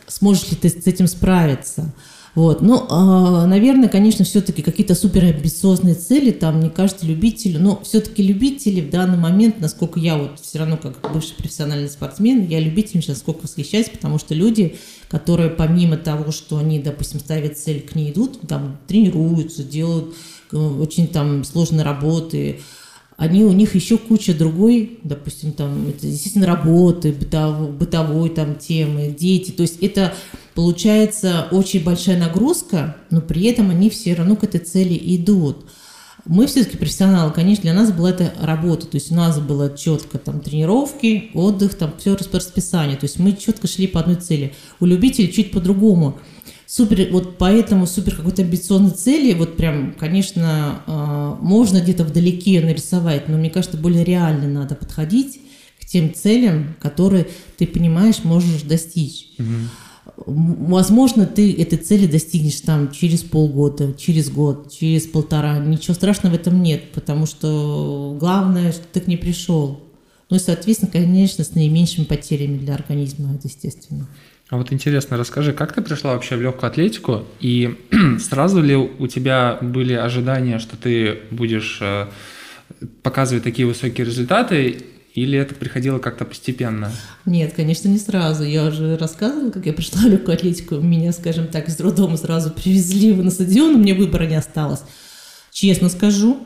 сможешь 0.07 0.49
ли 0.49 0.57
ты 0.57 0.69
с 0.69 0.87
этим 0.87 1.07
справиться– 1.07 1.93
вот. 2.35 2.61
Ну, 2.61 2.87
э, 2.89 3.45
наверное, 3.45 3.89
конечно, 3.89 4.25
все-таки 4.25 4.63
какие-то 4.63 4.95
супер 4.95 5.25
амбициозные 5.25 5.93
цели, 5.93 6.31
там, 6.31 6.57
мне 6.57 6.71
кажется, 6.71 7.05
любители, 7.05 7.57
но 7.57 7.79
все-таки 7.83 8.23
любители 8.23 8.81
в 8.81 8.89
данный 8.89 9.17
момент, 9.17 9.59
насколько 9.59 9.99
я 9.99 10.17
вот 10.17 10.39
все 10.39 10.59
равно 10.59 10.77
как 10.77 10.99
бывший 11.13 11.35
профессиональный 11.35 11.89
спортсмен, 11.89 12.47
я 12.47 12.59
любителям 12.59 13.03
сейчас 13.03 13.19
сколько 13.19 13.43
восхищаюсь, 13.43 13.89
потому 13.89 14.17
что 14.17 14.33
люди, 14.33 14.77
которые 15.09 15.51
помимо 15.51 15.95
того, 15.97 16.31
что 16.31 16.57
они, 16.57 16.79
допустим, 16.79 17.19
ставят 17.19 17.59
цель, 17.59 17.81
к 17.81 17.93
ней 17.93 18.11
идут, 18.11 18.41
там, 18.47 18.79
тренируются, 18.87 19.63
делают 19.63 20.15
э, 20.51 20.57
очень 20.57 21.07
там 21.07 21.43
сложные 21.43 21.83
работы, 21.83 22.61
они 23.17 23.43
у 23.43 23.51
них 23.51 23.75
еще 23.75 23.97
куча 23.97 24.33
другой, 24.33 24.99
допустим, 25.03 25.51
там, 25.51 25.87
это, 25.87 26.07
естественно, 26.07 26.45
работы, 26.45 27.11
бытовой, 27.11 27.71
бытовой 27.71 28.29
там 28.29 28.55
темы, 28.55 29.15
дети. 29.17 29.51
То 29.51 29.63
есть 29.63 29.81
это 29.81 30.13
получается 30.55 31.47
очень 31.51 31.83
большая 31.83 32.17
нагрузка, 32.19 32.97
но 33.09 33.21
при 33.21 33.43
этом 33.45 33.69
они 33.69 33.89
все 33.89 34.13
равно 34.13 34.35
к 34.35 34.43
этой 34.43 34.59
цели 34.59 34.99
идут. 35.15 35.65
Мы 36.25 36.47
все-таки 36.47 36.77
профессионалы, 36.77 37.33
конечно, 37.33 37.63
для 37.63 37.73
нас 37.73 37.91
была 37.91 38.11
это 38.11 38.33
работа, 38.39 38.87
то 38.87 38.95
есть 38.95 39.11
у 39.11 39.15
нас 39.15 39.39
было 39.39 39.75
четко 39.75 40.17
там 40.17 40.39
тренировки, 40.39 41.31
отдых, 41.33 41.75
там 41.75 41.93
все 41.97 42.15
по 42.15 42.37
расписанию, 42.37 42.97
то 42.97 43.05
есть 43.05 43.19
мы 43.19 43.33
четко 43.33 43.67
шли 43.67 43.87
по 43.87 43.99
одной 43.99 44.15
цели. 44.15 44.53
У 44.79 44.85
любителей 44.85 45.33
чуть 45.33 45.51
по-другому 45.51 46.17
супер, 46.73 47.09
вот 47.11 47.37
поэтому 47.37 47.85
супер 47.85 48.15
какой-то 48.15 48.41
амбициозной 48.41 48.91
цели, 48.91 49.33
вот 49.35 49.57
прям, 49.57 49.93
конечно, 49.93 50.81
а, 50.87 51.37
можно 51.39 51.79
где-то 51.79 52.03
вдалеке 52.03 52.61
нарисовать, 52.61 53.29
но 53.29 53.37
мне 53.37 53.51
кажется, 53.51 53.77
более 53.77 54.03
реально 54.03 54.47
надо 54.47 54.73
подходить 54.73 55.39
к 55.79 55.85
тем 55.85 56.11
целям, 56.15 56.75
которые 56.81 57.27
ты 57.57 57.67
понимаешь, 57.67 58.23
можешь 58.23 58.63
достичь. 58.63 59.27
Угу. 59.37 60.25
Возможно, 60.25 61.27
ты 61.27 61.53
этой 61.53 61.77
цели 61.77 62.07
достигнешь 62.07 62.61
там 62.61 62.91
через 62.91 63.21
полгода, 63.21 63.93
через 63.93 64.31
год, 64.31 64.73
через 64.73 65.03
полтора. 65.03 65.59
Ничего 65.59 65.93
страшного 65.93 66.33
в 66.33 66.35
этом 66.37 66.63
нет, 66.63 66.91
потому 66.93 67.27
что 67.27 68.17
главное, 68.19 68.71
что 68.71 68.83
ты 68.91 68.99
к 68.99 69.05
ней 69.07 69.17
пришел. 69.17 69.79
Ну 70.31 70.37
и, 70.37 70.39
соответственно, 70.39 70.91
конечно, 70.91 71.43
с 71.43 71.53
наименьшими 71.53 72.05
потерями 72.05 72.57
для 72.57 72.73
организма, 72.73 73.35
это 73.35 73.47
естественно. 73.47 74.07
А 74.53 74.57
вот 74.57 74.71
интересно, 74.71 75.17
расскажи, 75.17 75.51
как 75.51 75.73
ты 75.73 75.81
пришла 75.81 76.13
вообще 76.13 76.35
в 76.35 76.41
легкую 76.43 76.69
атлетику, 76.69 77.23
и 77.39 77.75
сразу 78.19 78.61
ли 78.61 78.75
у 78.75 79.07
тебя 79.07 79.57
были 79.61 79.93
ожидания, 79.93 80.59
что 80.59 80.77
ты 80.77 81.21
будешь 81.31 81.79
э, 81.81 82.05
показывать 83.01 83.43
такие 83.43 83.67
высокие 83.67 84.05
результаты, 84.05 84.77
или 85.15 85.39
это 85.39 85.55
приходило 85.55 85.97
как-то 85.97 86.25
постепенно? 86.25 86.91
Нет, 87.25 87.53
конечно, 87.55 87.87
не 87.87 87.97
сразу. 87.97 88.43
Я 88.43 88.65
уже 88.65 88.95
рассказывала, 88.95 89.49
как 89.49 89.65
я 89.65 89.73
пришла 89.73 90.01
в 90.01 90.05
легкую 90.05 90.35
атлетику. 90.35 90.75
Меня, 90.75 91.13
скажем 91.13 91.47
так, 91.47 91.67
из 91.67 91.79
роддома 91.79 92.17
сразу 92.17 92.51
привезли 92.51 93.11
на 93.11 93.31
стадион, 93.31 93.79
мне 93.79 93.95
выбора 93.95 94.25
не 94.27 94.35
осталось. 94.35 94.83
Честно 95.51 95.89
скажу, 95.89 96.45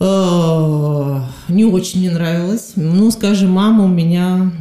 э, 0.00 1.20
не 1.48 1.64
очень 1.64 2.00
мне 2.00 2.10
нравилось. 2.10 2.72
Ну, 2.76 3.10
скажем, 3.10 3.52
мама 3.52 3.84
у 3.84 3.88
меня 3.88 4.52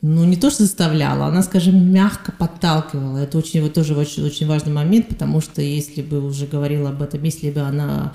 ну, 0.00 0.24
не 0.24 0.36
то, 0.36 0.50
что 0.50 0.62
заставляла, 0.62 1.26
она, 1.26 1.42
скажем, 1.42 1.92
мягко 1.92 2.30
подталкивала. 2.30 3.18
Это 3.18 3.36
очень, 3.36 3.62
вот 3.62 3.74
тоже 3.74 3.96
очень, 3.96 4.24
очень 4.24 4.46
важный 4.46 4.72
момент, 4.72 5.08
потому 5.08 5.40
что 5.40 5.60
если 5.60 6.02
бы 6.02 6.24
уже 6.24 6.46
говорила 6.46 6.90
об 6.90 7.02
этом, 7.02 7.22
если 7.24 7.50
бы 7.50 7.60
она 7.60 8.14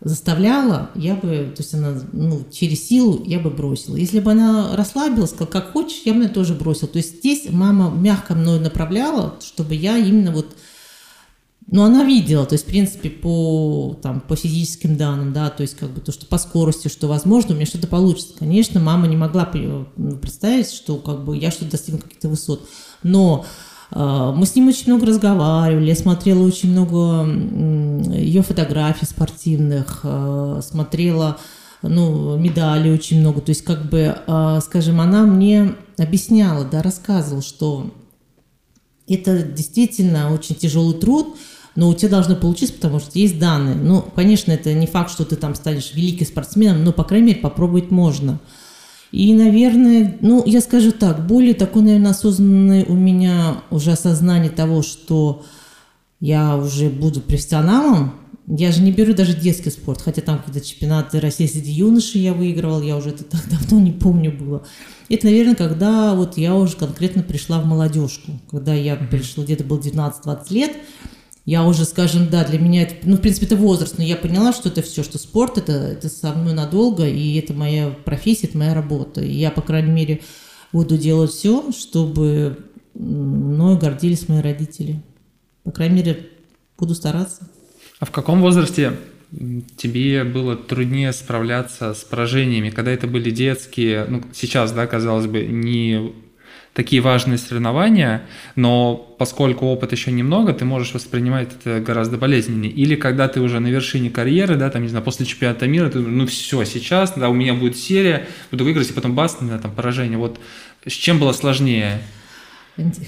заставляла, 0.00 0.90
я 0.94 1.14
бы, 1.14 1.52
то 1.54 1.62
есть 1.62 1.74
она, 1.74 2.00
ну, 2.12 2.44
через 2.50 2.88
силу 2.88 3.22
я 3.26 3.38
бы 3.38 3.50
бросила. 3.50 3.96
Если 3.96 4.20
бы 4.20 4.32
она 4.32 4.74
расслабилась, 4.74 5.30
сказала, 5.30 5.50
как 5.50 5.72
хочешь, 5.72 6.02
я 6.06 6.14
бы 6.14 6.28
тоже 6.28 6.54
бросила. 6.54 6.88
То 6.88 6.98
есть 6.98 7.18
здесь 7.18 7.46
мама 7.50 7.90
мягко 7.90 8.34
мною 8.34 8.60
направляла, 8.60 9.34
чтобы 9.40 9.74
я 9.74 9.98
именно 9.98 10.32
вот 10.32 10.56
но 11.72 11.84
она 11.84 12.04
видела, 12.04 12.44
то 12.44 12.52
есть, 12.52 12.64
в 12.64 12.68
принципе, 12.68 13.08
по, 13.08 13.98
там, 14.02 14.20
по 14.20 14.36
физическим 14.36 14.98
данным, 14.98 15.32
да, 15.32 15.48
то 15.48 15.62
есть, 15.62 15.74
как 15.74 15.88
бы 15.88 16.02
то, 16.02 16.12
что 16.12 16.26
по 16.26 16.36
скорости, 16.36 16.88
что 16.88 17.08
возможно, 17.08 17.52
у 17.52 17.56
меня 17.56 17.64
что-то 17.64 17.86
получится. 17.86 18.34
Конечно, 18.38 18.78
мама 18.78 19.06
не 19.06 19.16
могла 19.16 19.50
ну, 19.54 19.86
представить, 20.18 20.70
что 20.70 20.96
как 20.96 21.24
бы 21.24 21.34
я 21.34 21.50
что-то 21.50 21.70
достигну 21.70 22.02
каких-то 22.02 22.28
высот. 22.28 22.68
Но 23.02 23.46
э, 23.90 24.32
мы 24.36 24.44
с 24.44 24.54
ним 24.54 24.68
очень 24.68 24.92
много 24.92 25.06
разговаривали, 25.06 25.86
я 25.86 25.96
смотрела 25.96 26.46
очень 26.46 26.72
много 26.72 27.26
э, 27.26 28.20
ее 28.20 28.42
фотографий 28.42 29.06
спортивных, 29.06 30.00
э, 30.02 30.60
смотрела 30.62 31.38
ну, 31.80 32.36
медали 32.36 32.90
очень 32.90 33.20
много. 33.20 33.40
То 33.40 33.48
есть, 33.48 33.64
как 33.64 33.88
бы, 33.88 34.14
э, 34.26 34.60
скажем, 34.62 35.00
она 35.00 35.22
мне 35.22 35.74
объясняла, 35.96 36.66
да, 36.66 36.82
рассказывала, 36.82 37.40
что 37.40 37.90
это 39.08 39.42
действительно 39.42 40.34
очень 40.34 40.54
тяжелый 40.54 40.98
труд, 40.98 41.34
но 41.74 41.88
у 41.88 41.94
тебя 41.94 42.10
должно 42.10 42.36
получиться, 42.36 42.74
потому 42.74 43.00
что 43.00 43.18
есть 43.18 43.38
данные. 43.38 43.74
Ну, 43.74 44.02
конечно, 44.14 44.52
это 44.52 44.72
не 44.74 44.86
факт, 44.86 45.10
что 45.10 45.24
ты 45.24 45.36
там 45.36 45.54
станешь 45.54 45.92
великим 45.94 46.26
спортсменом, 46.26 46.84
но, 46.84 46.92
по 46.92 47.04
крайней 47.04 47.28
мере, 47.28 47.40
попробовать 47.40 47.90
можно. 47.90 48.40
И, 49.10 49.34
наверное, 49.34 50.16
ну, 50.20 50.42
я 50.46 50.60
скажу 50.60 50.90
так, 50.90 51.26
более 51.26 51.54
такой, 51.54 51.82
наверное, 51.82 52.12
осознанный 52.12 52.84
у 52.84 52.94
меня 52.94 53.62
уже 53.70 53.92
осознание 53.92 54.50
того, 54.50 54.82
что 54.82 55.44
я 56.18 56.56
уже 56.56 56.88
буду 56.88 57.20
профессионалом. 57.20 58.14
Я 58.46 58.72
же 58.72 58.82
не 58.82 58.90
беру 58.90 59.14
даже 59.14 59.34
детский 59.34 59.70
спорт, 59.70 60.00
хотя 60.00 60.20
там 60.20 60.38
какие-то 60.38 60.66
чемпионаты 60.66 61.20
России 61.20 61.46
среди 61.46 61.70
юношей 61.70 62.22
я 62.22 62.32
выигрывал, 62.32 62.82
я 62.82 62.96
уже 62.96 63.10
это 63.10 63.24
так 63.24 63.42
давно 63.50 63.80
не 63.80 63.92
помню 63.92 64.32
было. 64.32 64.64
Это, 65.08 65.26
наверное, 65.26 65.54
когда 65.54 66.14
вот 66.14 66.38
я 66.38 66.54
уже 66.54 66.76
конкретно 66.76 67.22
пришла 67.22 67.60
в 67.60 67.66
молодежку, 67.66 68.32
когда 68.50 68.72
я 68.72 68.96
пришла, 68.96 69.44
где-то 69.44 69.64
было 69.64 69.78
19-20 69.78 70.38
лет, 70.50 70.72
я 71.44 71.64
уже, 71.64 71.84
скажем, 71.84 72.28
да, 72.30 72.44
для 72.44 72.58
меня 72.58 72.82
это, 72.82 72.94
ну, 73.04 73.16
в 73.16 73.20
принципе, 73.20 73.46
это 73.46 73.56
возраст, 73.56 73.98
но 73.98 74.04
я 74.04 74.16
поняла, 74.16 74.52
что 74.52 74.68
это 74.68 74.80
все, 74.82 75.02
что 75.02 75.18
спорт, 75.18 75.58
это, 75.58 75.72
это 75.72 76.08
со 76.08 76.32
мной 76.32 76.54
надолго, 76.54 77.06
и 77.08 77.36
это 77.36 77.52
моя 77.52 77.90
профессия, 77.90 78.46
это 78.46 78.58
моя 78.58 78.74
работа. 78.74 79.20
И 79.22 79.32
я, 79.32 79.50
по 79.50 79.60
крайней 79.60 79.90
мере, 79.90 80.20
буду 80.72 80.96
делать 80.96 81.32
все, 81.32 81.72
чтобы 81.72 82.58
мною 82.94 83.76
гордились 83.76 84.28
мои 84.28 84.40
родители. 84.40 85.02
По 85.64 85.72
крайней 85.72 85.96
мере, 85.96 86.28
буду 86.78 86.94
стараться. 86.94 87.48
А 87.98 88.04
в 88.04 88.10
каком 88.12 88.40
возрасте 88.40 88.92
тебе 89.76 90.24
было 90.24 90.56
труднее 90.56 91.12
справляться 91.12 91.94
с 91.94 92.04
поражениями, 92.04 92.70
когда 92.70 92.90
это 92.90 93.06
были 93.06 93.30
детские, 93.30 94.04
ну, 94.04 94.22
сейчас, 94.32 94.72
да, 94.72 94.86
казалось 94.86 95.26
бы, 95.26 95.44
не 95.44 96.12
такие 96.74 97.02
важные 97.02 97.38
соревнования, 97.38 98.22
но 98.56 98.96
поскольку 99.18 99.66
опыт 99.66 99.92
еще 99.92 100.10
немного, 100.10 100.54
ты 100.54 100.64
можешь 100.64 100.94
воспринимать 100.94 101.48
это 101.52 101.80
гораздо 101.80 102.16
болезненнее. 102.16 102.72
Или 102.72 102.94
когда 102.94 103.28
ты 103.28 103.40
уже 103.40 103.60
на 103.60 103.68
вершине 103.68 104.10
карьеры, 104.10 104.56
да, 104.56 104.70
там, 104.70 104.82
не 104.82 104.88
знаю, 104.88 105.04
после 105.04 105.26
чемпионата 105.26 105.66
мира, 105.66 105.90
ты 105.90 105.98
ну 105.98 106.26
все, 106.26 106.64
сейчас, 106.64 107.12
да, 107.16 107.28
у 107.28 107.34
меня 107.34 107.54
будет 107.54 107.76
серия, 107.76 108.26
буду 108.50 108.64
выиграть, 108.64 108.90
и 108.90 108.92
потом 108.94 109.14
бас, 109.14 109.36
да, 109.40 109.58
там, 109.58 109.70
поражение. 109.72 110.16
Вот 110.16 110.38
с 110.86 110.92
чем 110.92 111.18
было 111.18 111.32
сложнее? 111.32 112.00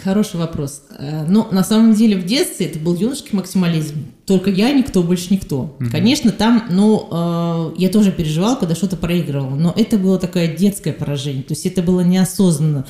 Хороший 0.02 0.36
вопрос. 0.36 0.82
Э, 0.98 1.24
ну, 1.26 1.48
на 1.50 1.64
самом 1.64 1.94
деле, 1.94 2.18
в 2.18 2.26
детстве 2.26 2.66
это 2.66 2.78
был 2.78 2.94
юношеский 2.94 3.30
максимализм. 3.32 4.04
Только 4.26 4.50
я, 4.50 4.70
никто, 4.72 5.02
больше 5.02 5.28
никто. 5.30 5.74
Угу. 5.80 5.90
Конечно, 5.90 6.32
там, 6.32 6.66
ну, 6.68 7.08
э, 7.10 7.74
я 7.78 7.88
тоже 7.88 8.12
переживал, 8.12 8.58
когда 8.58 8.74
что-то 8.74 8.96
проигрывал, 8.96 9.50
но 9.56 9.72
это 9.74 9.96
было 9.96 10.18
такое 10.18 10.48
детское 10.48 10.92
поражение. 10.92 11.42
То 11.42 11.54
есть 11.54 11.64
это 11.64 11.80
было 11.82 12.02
неосознанно 12.02 12.84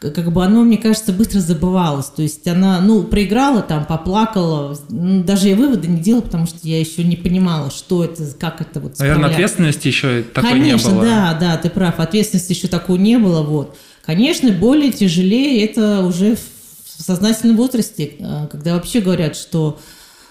как 0.00 0.30
бы 0.30 0.44
оно, 0.44 0.62
мне 0.62 0.76
кажется, 0.76 1.12
быстро 1.12 1.40
забывалось. 1.40 2.06
То 2.06 2.22
есть 2.22 2.46
она, 2.46 2.80
ну, 2.80 3.02
проиграла 3.04 3.62
там, 3.62 3.86
поплакала. 3.86 4.78
Ну, 4.90 5.24
даже 5.24 5.48
я 5.48 5.56
выводы 5.56 5.88
не 5.88 6.00
делала, 6.00 6.22
потому 6.22 6.46
что 6.46 6.58
я 6.62 6.78
еще 6.78 7.02
не 7.02 7.16
понимала, 7.16 7.70
что 7.70 8.04
это, 8.04 8.24
как 8.38 8.60
это 8.60 8.80
вот 8.80 8.98
Наверное, 8.98 9.30
ответственности 9.30 9.88
еще 9.88 10.22
такой 10.22 10.50
Конечно, 10.50 10.88
не 10.88 10.94
было. 10.94 11.04
да, 11.04 11.38
да, 11.40 11.56
ты 11.56 11.70
прав. 11.70 11.98
Ответственности 11.98 12.52
еще 12.52 12.68
такой 12.68 12.98
не 12.98 13.18
было, 13.18 13.42
вот. 13.42 13.76
Конечно, 14.04 14.52
более 14.52 14.92
тяжелее 14.92 15.64
это 15.64 16.02
уже 16.02 16.36
в 16.36 17.02
сознательном 17.02 17.56
возрасте, 17.56 18.12
а, 18.20 18.46
когда 18.46 18.74
вообще 18.74 19.00
говорят, 19.00 19.36
что 19.36 19.78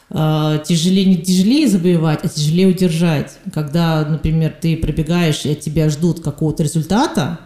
э, 0.10 0.60
тяжелее 0.66 1.06
не 1.06 1.18
тяжелее 1.18 1.68
завоевать, 1.68 2.20
а 2.24 2.28
тяжелее 2.28 2.68
удержать. 2.68 3.38
Когда, 3.54 4.06
например, 4.06 4.56
ты 4.60 4.78
пробегаешь, 4.78 5.46
и 5.46 5.52
от 5.52 5.60
тебя 5.60 5.90
ждут 5.90 6.22
какого-то 6.22 6.64
результата, 6.64 7.40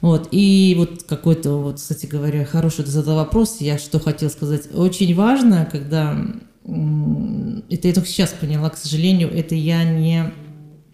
Вот, 0.00 0.28
и 0.30 0.74
вот 0.78 1.02
какой-то, 1.02 1.56
вот, 1.62 1.76
кстати 1.76 2.06
говоря, 2.06 2.44
хороший 2.46 2.84
ты 2.84 2.90
задал 2.90 3.16
вопрос, 3.16 3.58
я 3.60 3.76
что 3.78 4.00
хотел 4.00 4.30
сказать. 4.30 4.74
Очень 4.74 5.14
важно, 5.14 5.68
когда, 5.70 6.18
это 6.64 7.88
я 7.88 7.94
только 7.94 8.08
сейчас 8.08 8.30
поняла, 8.30 8.70
к 8.70 8.78
сожалению, 8.78 9.30
это 9.30 9.54
я 9.54 9.84
не 9.84 10.32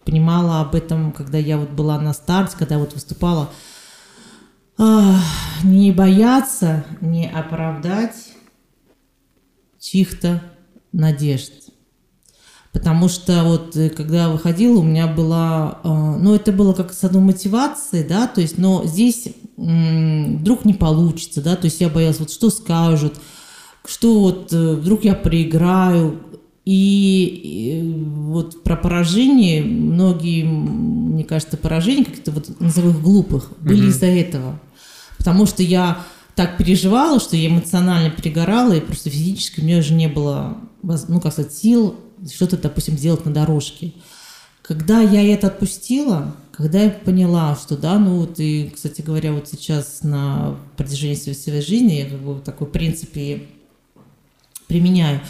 понимала 0.05 0.61
об 0.61 0.75
этом, 0.75 1.13
когда 1.13 1.39
я 1.39 1.57
вот 1.57 1.71
была 1.71 2.01
на 2.01 2.13
старте, 2.13 2.57
когда 2.59 2.79
вот 2.79 2.95
выступала, 2.95 3.51
не 4.79 5.93
бояться, 5.93 6.85
не 7.01 7.29
оправдать 7.29 8.15
чьих-то 9.79 10.43
надежд. 10.93 11.66
Потому 12.77 13.09
что 13.09 13.43
вот 13.43 13.75
э, 13.75 13.89
когда 13.89 14.29
выходила, 14.29 14.81
у 14.81 14.83
меня 14.83 15.07
была, 15.07 15.79
э, 15.83 15.89
ну 15.89 16.35
это 16.35 16.53
было 16.53 16.75
как 16.75 16.93
с 16.93 17.03
одной 17.05 17.23
мотивацией, 17.23 18.07
да, 18.07 18.27
то 18.27 18.43
есть, 18.43 18.59
но 18.59 18.85
здесь 18.85 19.29
вдруг 19.57 20.67
не 20.67 20.75
получится, 20.75 21.41
да, 21.41 21.57
то 21.57 21.65
есть 21.65 21.81
я 21.81 21.89
боялась, 21.89 22.21
вот 22.21 22.31
что 22.31 22.51
скажут, 22.51 23.15
что 23.87 24.21
вот 24.21 24.53
э, 24.53 24.75
вдруг 24.75 25.05
я 25.05 25.15
проиграю, 25.15 26.21
и 26.67 27.95
вот 28.05 28.63
про 28.63 28.77
поражение, 28.77 29.63
многие, 29.63 30.45
мне 30.45 31.25
кажется, 31.25 31.57
поражения, 31.57 32.05
как-то 32.05 32.31
вот 32.31 32.61
назову 32.61 32.91
их 32.91 33.01
глупых, 33.01 33.53
были 33.59 33.85
mm-hmm. 33.85 33.89
из-за 33.89 34.07
этого. 34.07 34.61
Потому 35.17 35.47
что 35.47 35.63
я 35.63 36.05
так 36.35 36.59
переживала, 36.59 37.21
что 37.21 37.37
я 37.37 37.49
эмоционально 37.49 38.11
перегорала, 38.11 38.75
и 38.75 38.81
просто 38.81 39.09
физически 39.09 39.61
у 39.61 39.65
меня 39.65 39.79
уже 39.79 39.95
не 39.95 40.09
было, 40.09 40.59
ну, 40.83 41.23
как 41.23 41.33
сказать, 41.33 41.55
сил 41.55 41.97
что-то, 42.33 42.57
допустим, 42.57 42.97
делать 42.97 43.25
на 43.25 43.33
дорожке. 43.33 43.93
Когда 44.63 45.01
я 45.01 45.23
это 45.33 45.47
отпустила, 45.47 46.35
когда 46.53 46.83
я 46.83 46.91
поняла, 46.91 47.57
что 47.57 47.77
да, 47.77 47.99
ну 47.99 48.21
вот 48.21 48.41
и, 48.41 48.73
кстати 48.75 49.03
говоря, 49.03 49.33
вот 49.33 49.49
сейчас 49.49 50.03
на 50.03 50.57
протяжении 50.77 51.15
своей, 51.15 51.39
своей 51.39 51.63
жизни 51.63 51.93
я 51.93 52.07
как 52.07 52.19
бы 52.19 52.41
такой 52.41 52.67
принцип 52.67 53.11
и 53.15 53.47
применяю. 54.67 55.21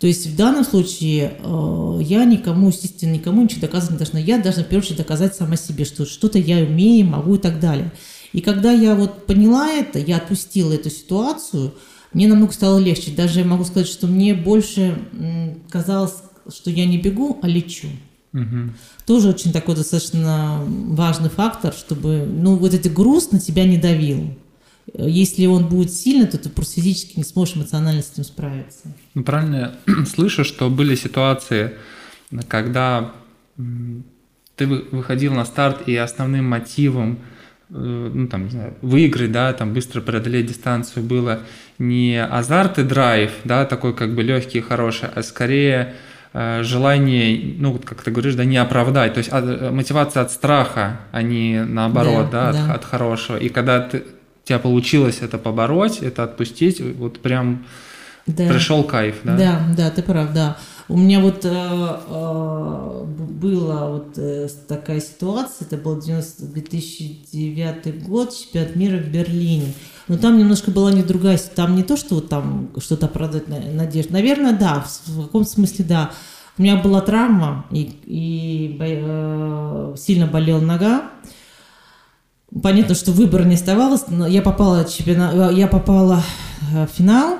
То 0.00 0.08
есть 0.08 0.26
в 0.26 0.36
данном 0.36 0.64
случае 0.64 1.34
э, 1.38 1.98
я 2.02 2.24
никому, 2.24 2.68
естественно, 2.68 3.12
никому 3.12 3.42
ничего 3.42 3.60
доказывать 3.60 3.92
не 3.92 3.98
должна. 3.98 4.18
Я 4.18 4.38
должна, 4.38 4.64
в 4.64 4.66
первую 4.66 4.82
очередь, 4.82 4.98
доказать 4.98 5.36
сама 5.36 5.54
себе, 5.54 5.84
что 5.84 6.04
что-то 6.04 6.38
я 6.38 6.58
умею, 6.58 7.06
могу 7.06 7.36
и 7.36 7.38
так 7.38 7.60
далее. 7.60 7.92
И 8.32 8.40
когда 8.40 8.72
я 8.72 8.96
вот 8.96 9.26
поняла 9.26 9.68
это, 9.68 10.00
я 10.00 10.16
отпустила 10.16 10.72
эту 10.72 10.90
ситуацию, 10.90 11.72
мне 12.12 12.26
намного 12.26 12.52
стало 12.52 12.78
легче. 12.78 13.12
Даже 13.12 13.40
я 13.40 13.46
могу 13.46 13.64
сказать, 13.64 13.86
что 13.86 14.08
мне 14.08 14.34
больше 14.34 14.98
казалось 15.70 16.14
что 16.48 16.70
я 16.70 16.86
не 16.86 16.98
бегу, 16.98 17.38
а 17.42 17.48
лечу. 17.48 17.88
Угу. 18.32 18.70
Тоже 19.06 19.28
очень 19.28 19.52
такой 19.52 19.74
достаточно 19.74 20.62
важный 20.66 21.28
фактор, 21.28 21.74
чтобы, 21.74 22.26
ну, 22.26 22.56
вот 22.56 22.72
этот 22.72 22.92
груз 22.92 23.30
на 23.30 23.40
тебя 23.40 23.64
не 23.64 23.76
давил. 23.76 24.34
Если 24.94 25.46
он 25.46 25.68
будет 25.68 25.92
сильный, 25.92 26.26
то 26.26 26.38
ты 26.38 26.48
просто 26.48 26.76
физически 26.76 27.16
не 27.16 27.24
сможешь 27.24 27.56
эмоционально 27.56 28.02
с 28.02 28.12
этим 28.12 28.24
справиться. 28.24 28.92
Ну, 29.14 29.22
правильно 29.22 29.76
я 29.86 30.06
слышу, 30.06 30.44
что 30.44 30.70
были 30.70 30.94
ситуации, 30.94 31.74
когда 32.48 33.12
ты 34.56 34.66
выходил 34.66 35.34
на 35.34 35.44
старт, 35.44 35.86
и 35.86 35.96
основным 35.96 36.46
мотивом 36.46 37.18
э, 37.70 38.10
ну, 38.14 38.28
там, 38.28 38.44
не 38.44 38.50
знаю, 38.50 38.74
выиграть, 38.82 39.32
да, 39.32 39.52
там, 39.52 39.72
быстро 39.72 40.00
преодолеть 40.00 40.46
дистанцию 40.46 41.04
было 41.04 41.40
не 41.78 42.22
азарт 42.22 42.78
и 42.78 42.82
драйв, 42.82 43.32
да, 43.44 43.64
такой 43.64 43.94
как 43.94 44.14
бы 44.14 44.22
легкий 44.22 44.58
и 44.58 44.62
хороший, 44.62 45.08
а 45.08 45.22
скорее 45.22 45.94
желание, 46.34 47.54
ну, 47.58 47.78
как 47.78 48.02
ты 48.02 48.10
говоришь, 48.10 48.34
да, 48.34 48.44
не 48.44 48.56
оправдать. 48.56 49.14
То 49.14 49.18
есть 49.18 49.30
от, 49.30 49.44
э, 49.44 49.70
мотивация 49.70 50.22
от 50.22 50.30
страха, 50.30 51.00
а 51.12 51.22
не 51.22 51.62
наоборот, 51.64 52.30
да, 52.30 52.52
да, 52.52 52.66
да. 52.66 52.72
От, 52.72 52.76
от 52.76 52.84
хорошего. 52.84 53.36
И 53.36 53.48
когда 53.48 53.80
ты, 53.80 53.98
у 53.98 54.46
тебя 54.46 54.58
получилось 54.58 55.18
это 55.20 55.38
побороть, 55.38 55.98
это 55.98 56.24
отпустить, 56.24 56.80
вот 56.80 57.20
прям 57.20 57.66
да. 58.26 58.48
пришел 58.48 58.82
кайф, 58.84 59.16
да? 59.24 59.36
Да, 59.36 59.60
да, 59.76 59.90
ты 59.90 60.02
прав, 60.02 60.32
да. 60.32 60.56
У 60.88 60.96
меня 60.96 61.20
вот 61.20 61.44
э, 61.44 61.48
э, 61.50 63.04
была 63.04 63.90
вот 63.90 64.14
э, 64.16 64.48
такая 64.68 65.00
ситуация, 65.00 65.66
это 65.66 65.76
был 65.76 66.00
90, 66.00 66.46
2009 66.46 68.04
год, 68.04 68.34
чемпионат 68.34 68.76
мира 68.76 68.96
в 68.98 69.08
Берлине. 69.08 69.72
Но 70.08 70.18
там 70.18 70.38
немножко 70.38 70.70
была 70.70 70.92
не 70.92 71.02
другая, 71.02 71.38
там 71.54 71.76
не 71.76 71.82
то, 71.82 71.96
что 71.96 72.16
вот 72.16 72.28
там 72.28 72.70
что-то 72.78 73.06
оправдать 73.06 73.48
надежду. 73.48 74.12
Наверное, 74.12 74.52
да, 74.52 74.84
в 75.06 75.22
каком 75.22 75.44
смысле 75.44 75.84
да. 75.84 76.10
У 76.58 76.62
меня 76.62 76.76
была 76.76 77.00
травма, 77.00 77.64
и, 77.70 77.98
и 78.04 78.76
э, 78.78 79.94
сильно 79.96 80.26
болела 80.26 80.60
нога. 80.60 81.10
Понятно, 82.62 82.94
что 82.94 83.12
выбора 83.12 83.44
не 83.44 83.54
оставалось, 83.54 84.04
но 84.08 84.26
я 84.26 84.42
попала, 84.42 84.84
чемпиона, 84.84 85.50
я 85.50 85.66
попала 85.66 86.22
в 86.60 86.86
финал, 86.88 87.38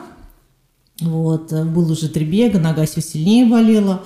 вот, 1.00 1.52
был 1.52 1.90
уже 1.90 2.08
три 2.08 2.24
бега, 2.24 2.58
нога 2.58 2.86
все 2.86 3.02
сильнее 3.02 3.44
болела. 3.44 4.02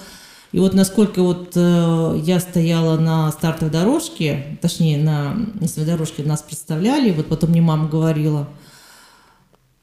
И 0.57 0.59
вот 0.59 0.73
насколько 0.73 1.23
вот 1.23 1.53
э, 1.55 2.21
я 2.25 2.41
стояла 2.41 2.97
на 2.99 3.31
стартовой 3.31 3.71
дорожке, 3.71 4.59
точнее, 4.63 4.97
на, 4.97 5.35
на 5.35 5.69
своей 5.69 5.87
дорожке 5.87 6.23
нас 6.23 6.41
представляли, 6.41 7.11
вот 7.11 7.27
потом 7.27 7.51
мне 7.51 7.61
мама 7.61 7.91
говорила, 7.91 8.49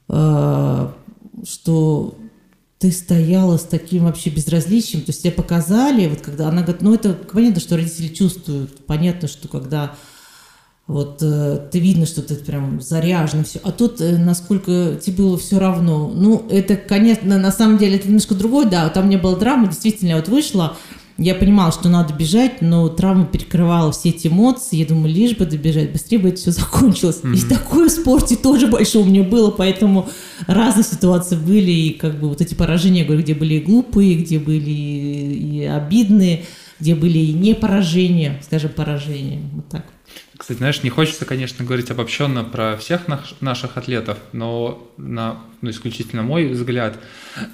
э, 0.08 0.90
что 1.48 2.18
ты 2.80 2.90
стояла 2.90 3.56
с 3.56 3.62
таким 3.62 4.06
вообще 4.06 4.30
безразличием, 4.30 5.04
то 5.04 5.10
есть 5.10 5.22
тебе 5.22 5.30
показали, 5.30 6.08
вот 6.08 6.22
когда 6.22 6.48
она 6.48 6.62
говорит, 6.62 6.82
ну 6.82 6.92
это 6.92 7.12
понятно, 7.12 7.60
что 7.60 7.76
родители 7.76 8.08
чувствуют, 8.12 8.84
понятно, 8.84 9.28
что 9.28 9.46
когда 9.46 9.94
вот 10.86 11.20
э, 11.22 11.60
ты 11.70 11.78
видно, 11.78 12.04
что 12.04 12.20
ты 12.20 12.34
прям 12.34 12.80
заряжен, 12.80 13.44
все. 13.44 13.58
А 13.62 13.72
тут, 13.72 14.02
э, 14.02 14.18
насколько 14.18 14.98
тебе 15.02 15.16
было 15.16 15.38
все 15.38 15.58
равно. 15.58 16.12
Ну, 16.14 16.46
это, 16.50 16.76
конечно, 16.76 17.38
на 17.38 17.50
самом 17.50 17.78
деле, 17.78 17.96
это 17.96 18.06
немножко 18.06 18.34
другое, 18.34 18.66
да. 18.66 18.90
Там 18.90 19.08
не 19.08 19.16
было 19.16 19.38
драмы, 19.38 19.68
действительно, 19.68 20.10
я 20.10 20.16
вот 20.16 20.28
вышла, 20.28 20.76
я 21.16 21.34
понимала, 21.34 21.72
что 21.72 21.88
надо 21.88 22.12
бежать, 22.12 22.60
но 22.60 22.88
травма 22.88 23.24
перекрывала 23.24 23.92
все 23.92 24.10
эти 24.10 24.26
эмоции. 24.26 24.76
Я 24.76 24.84
думаю, 24.84 25.14
лишь 25.14 25.36
бы 25.36 25.46
добежать, 25.46 25.92
быстрее 25.92 26.18
бы 26.18 26.28
это 26.28 26.38
все 26.38 26.50
закончилось. 26.50 27.20
Mm-hmm. 27.22 27.36
И 27.36 27.48
такое 27.48 27.88
в 27.88 27.92
спорте 27.92 28.36
тоже 28.36 28.66
большое 28.66 29.04
у 29.04 29.08
меня 29.08 29.22
было, 29.22 29.50
поэтому 29.50 30.08
разные 30.46 30.84
ситуации 30.84 31.36
были. 31.36 31.70
И 31.70 31.90
как 31.94 32.18
бы 32.18 32.28
вот 32.28 32.40
эти 32.40 32.54
поражения, 32.54 33.04
говорю, 33.04 33.22
где 33.22 33.34
были 33.34 33.54
и 33.54 33.60
глупые, 33.60 34.16
где 34.16 34.38
были 34.38 34.70
и 34.70 35.64
обидные, 35.64 36.44
где 36.80 36.94
были 36.94 37.18
и 37.18 37.32
не 37.32 37.54
поражения, 37.54 38.42
скажем, 38.44 38.72
поражения. 38.72 39.40
Вот 39.54 39.68
так. 39.68 39.93
Кстати, 40.36 40.58
знаешь, 40.58 40.82
не 40.82 40.90
хочется, 40.90 41.24
конечно, 41.24 41.64
говорить 41.64 41.90
обобщенно 41.90 42.42
про 42.42 42.76
всех 42.76 43.06
наш, 43.06 43.34
наших 43.40 43.76
атлетов, 43.76 44.18
но 44.32 44.90
на 44.96 45.38
ну, 45.60 45.70
исключительно 45.70 46.22
мой 46.22 46.48
взгляд, 46.48 46.98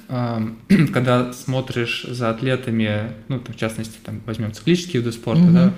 э, 0.09 0.49
когда 0.93 1.33
смотришь 1.33 2.07
за 2.09 2.31
атлетами, 2.31 3.12
ну, 3.29 3.43
в 3.47 3.57
частности, 3.57 3.99
там, 4.03 4.23
возьмем 4.25 4.53
циклические 4.53 5.03
виды 5.03 5.12
спорта, 5.12 5.43
mm-hmm. 5.43 5.53
да, 5.53 5.75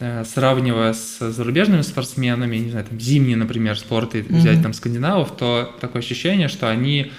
э, 0.00 0.24
сравнивая 0.24 0.92
с 0.92 1.30
зарубежными 1.30 1.82
спортсменами, 1.82 2.56
не 2.56 2.70
знаю, 2.70 2.86
там, 2.86 2.98
зимние, 2.98 3.36
например, 3.36 3.78
спорты, 3.78 4.20
mm-hmm. 4.20 4.36
взять 4.36 4.62
там 4.62 4.72
скандинавов, 4.72 5.36
то 5.36 5.72
такое 5.80 6.02
ощущение, 6.02 6.48
что 6.48 6.68
они 6.68 7.12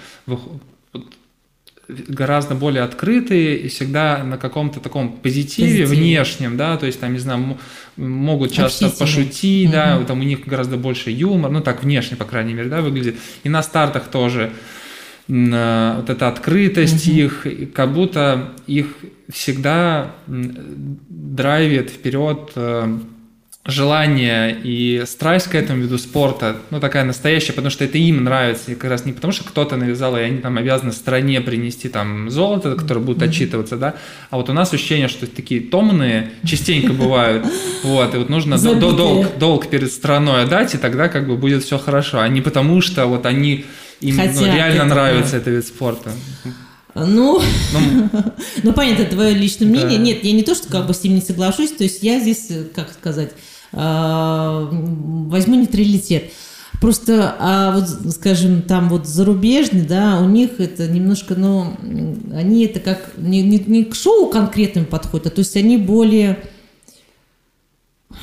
гораздо 1.88 2.56
более 2.56 2.84
открытые 2.84 3.58
и 3.58 3.68
всегда 3.68 4.24
на 4.24 4.38
каком-то 4.38 4.80
таком 4.80 5.14
позитиве 5.14 5.84
Позитив. 5.84 5.90
внешнем, 5.90 6.58
да, 6.58 6.78
то 6.78 6.86
есть 6.86 7.00
там, 7.00 7.14
не 7.14 7.20
знаю, 7.20 7.58
могут 7.96 8.52
часто 8.52 8.90
пошутить, 8.90 9.68
угу. 9.68 9.74
да, 9.74 10.04
там 10.04 10.20
у 10.20 10.24
них 10.24 10.46
гораздо 10.46 10.78
больше 10.78 11.12
юмор, 11.12 11.52
ну 11.52 11.62
так 11.62 11.84
внешне, 11.84 12.18
по 12.18 12.26
крайней 12.26 12.54
мере, 12.54 12.70
да, 12.70 12.82
выглядит. 12.82 13.16
И 13.44 13.50
на 13.50 13.62
стартах 13.62 14.08
тоже 14.08 14.52
вот 15.28 16.10
эта 16.10 16.28
открытость 16.28 17.08
угу. 17.08 17.18
их, 17.18 17.48
как 17.74 17.94
будто 17.94 18.52
их 18.68 18.88
всегда 19.32 20.16
драйвит 20.28 21.90
вперед 21.90 22.52
э, 22.56 23.00
желание 23.66 24.56
и 24.64 25.04
страсть 25.08 25.48
к 25.48 25.56
этому 25.56 25.82
виду 25.82 25.98
спорта, 25.98 26.58
ну, 26.70 26.80
такая 26.80 27.04
настоящая, 27.04 27.54
потому 27.54 27.72
что 27.72 27.84
это 27.84 27.98
им 27.98 28.24
нравится, 28.24 28.72
и 28.72 28.76
как 28.76 28.92
раз 28.92 29.06
не 29.06 29.14
потому, 29.14 29.34
что 29.34 29.44
кто-то 29.44 29.76
навязал, 29.76 30.16
и 30.16 30.22
они 30.22 30.38
там 30.38 30.58
обязаны 30.58 30.92
стране 30.92 31.42
принести 31.42 31.90
там 31.90 32.30
золото, 32.30 32.76
которое 32.76 33.00
будет 33.00 33.24
отчитываться, 33.24 33.78
да, 33.78 33.96
а 34.30 34.38
вот 34.38 34.50
у 34.50 34.54
нас 34.54 34.72
ощущение, 34.72 35.08
что 35.08 35.26
такие 35.26 35.62
томные 35.62 36.30
частенько 36.46 36.94
бывают, 36.94 37.46
вот, 37.84 38.14
и 38.14 38.18
вот 38.20 38.30
нужно 38.30 38.60
долг, 38.60 39.38
долг 39.40 39.68
перед 39.68 39.92
страной 39.92 40.44
отдать, 40.44 40.76
и 40.76 40.78
тогда 40.78 41.10
как 41.10 41.28
бы 41.28 41.36
будет 41.36 41.64
все 41.64 41.80
хорошо, 41.80 42.20
а 42.20 42.28
не 42.28 42.42
потому, 42.42 42.82
что 42.82 43.08
вот 43.08 43.26
они, 43.26 43.66
им 44.00 44.18
ну, 44.18 44.46
реально 44.46 44.86
нравится 44.86 45.38
этот 45.38 45.56
вид 45.56 45.66
спорта. 45.66 46.12
Ну, 46.94 47.42
ну, 47.74 48.10
ну 48.64 48.74
понятно, 48.74 49.04
твое 49.06 49.34
личное 49.34 49.68
мнение. 49.68 49.98
Да. 49.98 50.04
Нет, 50.04 50.24
я 50.24 50.32
не 50.32 50.44
то, 50.44 50.56
что 50.56 50.70
как 50.70 50.88
бы 50.88 50.94
с 50.94 51.04
ним 51.04 51.16
не 51.16 51.22
соглашусь. 51.22 51.72
То 51.72 51.84
есть 51.84 52.02
я 52.04 52.22
здесь, 52.22 52.48
как 52.74 52.94
сказать, 52.94 53.34
возьму 53.76 55.56
нейтралитет. 55.56 56.32
Просто, 56.82 57.36
а 57.40 57.72
вот, 57.72 58.14
скажем, 58.14 58.62
там 58.62 58.90
вот 58.90 59.08
зарубежный, 59.08 59.86
да, 59.86 60.20
у 60.22 60.30
них 60.30 60.60
это 60.60 60.88
немножко, 60.88 61.36
ну, 61.36 61.74
они 62.34 62.66
это 62.66 62.80
как 62.80 63.14
не, 63.18 63.42
не, 63.44 63.60
не 63.60 63.86
к 63.86 63.96
шоу 63.96 64.30
конкретным 64.30 64.86
подходят, 64.86 65.28
а 65.28 65.30
то 65.30 65.40
есть 65.40 65.56
они 65.56 65.78
более 65.78 66.40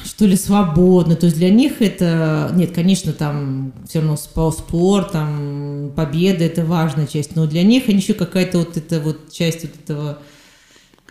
что 0.05 0.27
ли, 0.27 0.37
свободно. 0.37 1.17
То 1.17 1.27
есть 1.27 1.39
для 1.39 1.51
них 1.51 1.81
это... 1.81 2.51
Нет, 2.55 2.73
конечно, 2.73 3.13
там 3.13 3.73
все 3.89 4.01
равно 4.01 4.17
спорт, 4.17 5.13
там 5.13 5.93
победа– 5.95 6.45
это 6.47 6.65
важная 6.65 7.07
часть, 7.07 7.37
но 7.37 7.47
для 7.47 7.63
них 7.63 7.89
они 7.89 7.99
еще 7.99 8.15
какая-то 8.15 8.59
вот 8.59 8.77
эта 8.77 9.01
вот 9.01 9.33
часть 9.33 9.63
вот 9.63 9.73
этого 9.83 10.19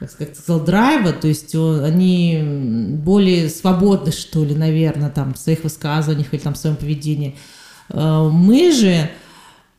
как 0.01 0.09
сказать, 0.09 0.35
сказал, 0.35 0.65
драйва, 0.65 1.13
то 1.13 1.27
есть 1.27 1.53
они 1.53 2.41
более 3.03 3.49
свободны, 3.49 4.11
что 4.11 4.43
ли, 4.43 4.55
наверное, 4.55 5.11
там, 5.11 5.35
в 5.35 5.37
своих 5.37 5.63
высказываниях 5.63 6.33
или 6.33 6.41
там 6.41 6.55
в 6.55 6.57
своем 6.57 6.75
поведении. 6.75 7.35
Э, 7.89 8.27
мы 8.31 8.71
же, 8.71 9.11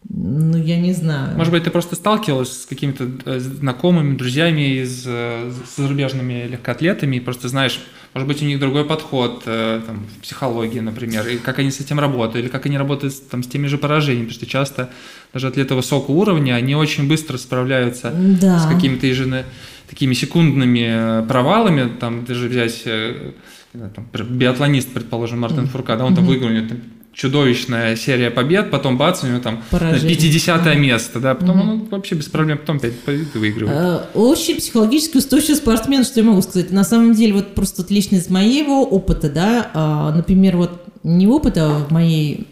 ну, 0.09 0.57
я 0.57 0.79
не 0.79 0.93
знаю. 0.93 1.37
Может 1.37 1.53
быть, 1.53 1.65
ты 1.65 1.71
просто 1.71 1.97
сталкивалась 1.97 2.63
с 2.63 2.67
какими-то 2.67 3.11
э, 3.25 3.41
знакомыми, 3.41 4.17
друзьями, 4.17 4.83
из, 4.83 5.03
э, 5.09 5.51
с 5.67 5.77
зарубежными 5.77 6.47
легкоатлетами, 6.47 7.17
и 7.17 7.21
просто 7.21 7.49
знаешь, 7.49 7.81
может 8.15 8.29
быть, 8.29 8.41
у 8.43 8.45
них 8.45 8.61
другой 8.61 8.85
подход 8.85 9.43
э, 9.47 9.81
там, 9.85 10.07
в 10.07 10.23
психологии, 10.23 10.79
например, 10.79 11.27
и 11.27 11.39
как 11.39 11.59
они 11.59 11.73
с 11.73 11.81
этим 11.81 11.99
работают, 11.99 12.45
или 12.45 12.53
как 12.53 12.67
они 12.67 12.79
работают 12.79 13.29
там, 13.29 13.43
с 13.43 13.49
теми 13.49 13.67
же 13.67 13.77
поражениями, 13.77 14.27
потому 14.27 14.37
что 14.37 14.47
часто 14.47 14.91
даже 15.33 15.49
атлеты 15.49 15.75
высокого 15.75 16.15
уровня, 16.15 16.55
они 16.55 16.77
очень 16.77 17.09
быстро 17.09 17.39
справляются 17.39 18.13
да. 18.41 18.61
с 18.61 18.73
какими-то 18.73 19.09
ежедневными 19.09 19.47
такими 19.93 20.15
секундными 20.15 21.27
провалами, 21.29 21.91
там 22.01 22.25
даже 22.25 22.49
взять 22.49 22.83
там, 23.73 24.09
биатлонист, 24.31 24.89
предположим, 24.95 25.41
Мартин 25.41 25.67
Фурка, 25.67 25.97
да, 25.97 26.07
он 26.07 26.13
mm-hmm. 26.13 26.17
там 26.17 26.27
выиграл 26.27 26.51
чудовищная 27.13 27.95
серия 27.97 28.31
побед, 28.31 28.71
потом 28.71 28.97
бац, 28.97 29.23
у 29.23 29.27
него 29.27 29.41
там 29.41 29.63
Поражение. 29.71 30.17
50 30.17 30.77
место, 30.77 31.21
да, 31.21 31.35
потом 31.35 31.61
угу. 31.61 31.71
он 31.71 31.85
вообще 31.91 32.15
без 32.15 32.27
проблем 32.27 32.59
потом 32.59 32.81
5 32.81 33.01
побед 33.01 33.35
выигрывает. 33.35 33.77
Э, 33.77 34.01
очень 34.15 34.57
психологически 34.57 35.19
устойчивый 35.19 35.57
спортсмен, 35.57 36.05
что 36.05 36.21
я 36.21 36.27
могу 36.27 36.41
сказать. 36.41 36.71
На 36.71 36.85
самом 36.85 37.13
деле, 37.13 37.35
вот 37.35 37.55
просто 37.55 37.83
вот 37.83 37.91
лично 37.91 38.17
из 38.17 38.31
моего 38.31 38.83
опыта, 38.83 39.29
да, 39.29 39.71
а, 39.75 40.15
например, 40.15 40.57
вот 40.57 40.83
не 41.03 41.27
опыта 41.27 41.69
в 41.69 41.93
моей 41.93 42.47
э, 42.49 42.52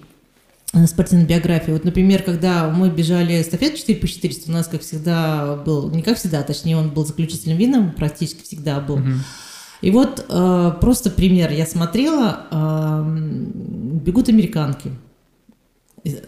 спортивной 0.86 1.26
биографии. 1.26 1.72
Вот, 1.72 1.84
например, 1.84 2.22
когда 2.22 2.70
мы 2.70 2.90
бежали 2.90 3.40
эстафету 3.40 3.76
4 3.78 3.98
по 3.98 4.06
400, 4.06 4.50
у 4.50 4.54
нас, 4.54 4.68
как 4.68 4.82
всегда, 4.82 5.56
был, 5.56 5.90
не 5.90 6.02
как 6.02 6.16
всегда, 6.16 6.42
точнее, 6.42 6.76
он 6.76 6.90
был 6.90 7.04
заключительным 7.04 7.58
видом, 7.58 7.92
практически 7.92 8.42
всегда 8.44 8.80
был. 8.80 8.96
Угу. 8.96 9.10
И 9.82 9.90
вот 9.90 10.24
э, 10.28 10.72
просто 10.80 11.10
пример. 11.10 11.50
Я 11.52 11.66
смотрела, 11.66 12.46
э, 12.50 13.18
бегут 14.04 14.28
американки. 14.28 14.90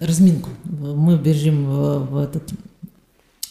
Разминку. 0.00 0.50
Мы 0.64 1.18
бежим 1.18 1.64
в, 1.66 1.98
в 2.10 2.16
этот, 2.18 2.50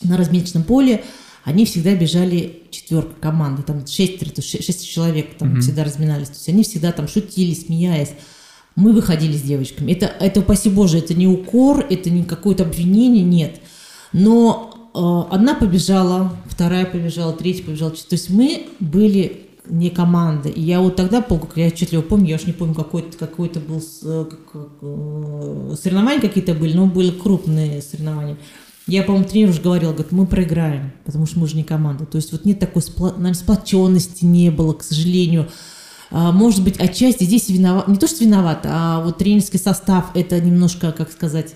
на 0.03 0.17
разминочном 0.17 0.63
поле. 0.63 1.03
Они 1.43 1.65
всегда 1.65 1.95
бежали 1.95 2.63
четверка 2.69 3.13
команды, 3.19 3.63
там 3.63 3.85
шестеро, 3.87 4.29
шесть 4.41 4.87
человек 4.87 5.37
там 5.37 5.55
mm-hmm. 5.55 5.61
всегда 5.61 5.83
разминались. 5.83 6.27
То 6.27 6.33
есть 6.35 6.49
они 6.49 6.63
всегда 6.63 6.91
там 6.91 7.07
шутили, 7.07 7.55
смеясь. 7.55 8.13
Мы 8.75 8.93
выходили 8.93 9.35
с 9.35 9.41
девочками. 9.41 9.91
Это, 9.91 10.05
это, 10.05 10.39
упаси 10.39 10.69
Боже, 10.69 10.99
это 10.99 11.13
не 11.13 11.27
укор, 11.27 11.85
это 11.89 12.09
не 12.09 12.23
какое-то 12.23 12.63
обвинение, 12.63 13.23
нет. 13.23 13.61
Но 14.13 14.91
э, 14.93 15.33
одна 15.33 15.55
побежала, 15.55 16.35
вторая 16.45 16.85
побежала, 16.85 17.33
третья 17.33 17.65
побежала. 17.65 17.91
То 17.91 17.97
есть 18.11 18.29
мы 18.29 18.67
были 18.79 19.47
не 19.67 19.89
команда. 19.89 20.49
И 20.49 20.61
я 20.61 20.79
вот 20.79 20.95
тогда, 20.95 21.25
я 21.55 21.67
отчетливо 21.67 22.01
помню, 22.01 22.29
я 22.29 22.35
уж 22.35 22.45
не 22.45 22.53
помню, 22.53 22.73
какой-то 22.73 23.17
какой 23.17 23.49
был 23.49 23.83
э, 24.03 24.25
э, 24.81 25.75
соревнования 25.81 26.21
какие-то 26.21 26.53
были, 26.53 26.73
но 26.73 26.87
были 26.87 27.11
крупные 27.11 27.81
соревнования. 27.81 28.37
Я, 28.87 29.03
по-моему, 29.03 29.27
тренер 29.27 29.49
уже 29.49 29.61
говорил, 29.61 29.91
говорит, 29.91 30.11
мы 30.11 30.25
проиграем, 30.25 30.91
потому 31.05 31.25
что 31.25 31.39
мы 31.39 31.47
же 31.47 31.55
не 31.55 31.63
команда. 31.63 32.05
То 32.05 32.17
есть 32.17 32.31
вот 32.31 32.45
нет 32.45 32.59
такой, 32.59 32.81
наверное, 32.97 33.33
сплоченности 33.33 34.25
не 34.25 34.49
было, 34.49 34.73
к 34.73 34.83
сожалению. 34.83 35.47
А, 36.11 36.31
может 36.31 36.63
быть, 36.63 36.77
отчасти 36.77 37.23
здесь 37.23 37.49
виноват, 37.49 37.87
не 37.87 37.95
то, 37.95 38.07
что 38.07 38.23
виноват, 38.23 38.61
а 38.65 39.01
вот 39.03 39.17
тренерский 39.17 39.59
состав, 39.59 40.11
это 40.13 40.39
немножко, 40.39 40.91
как 40.91 41.11
сказать, 41.11 41.55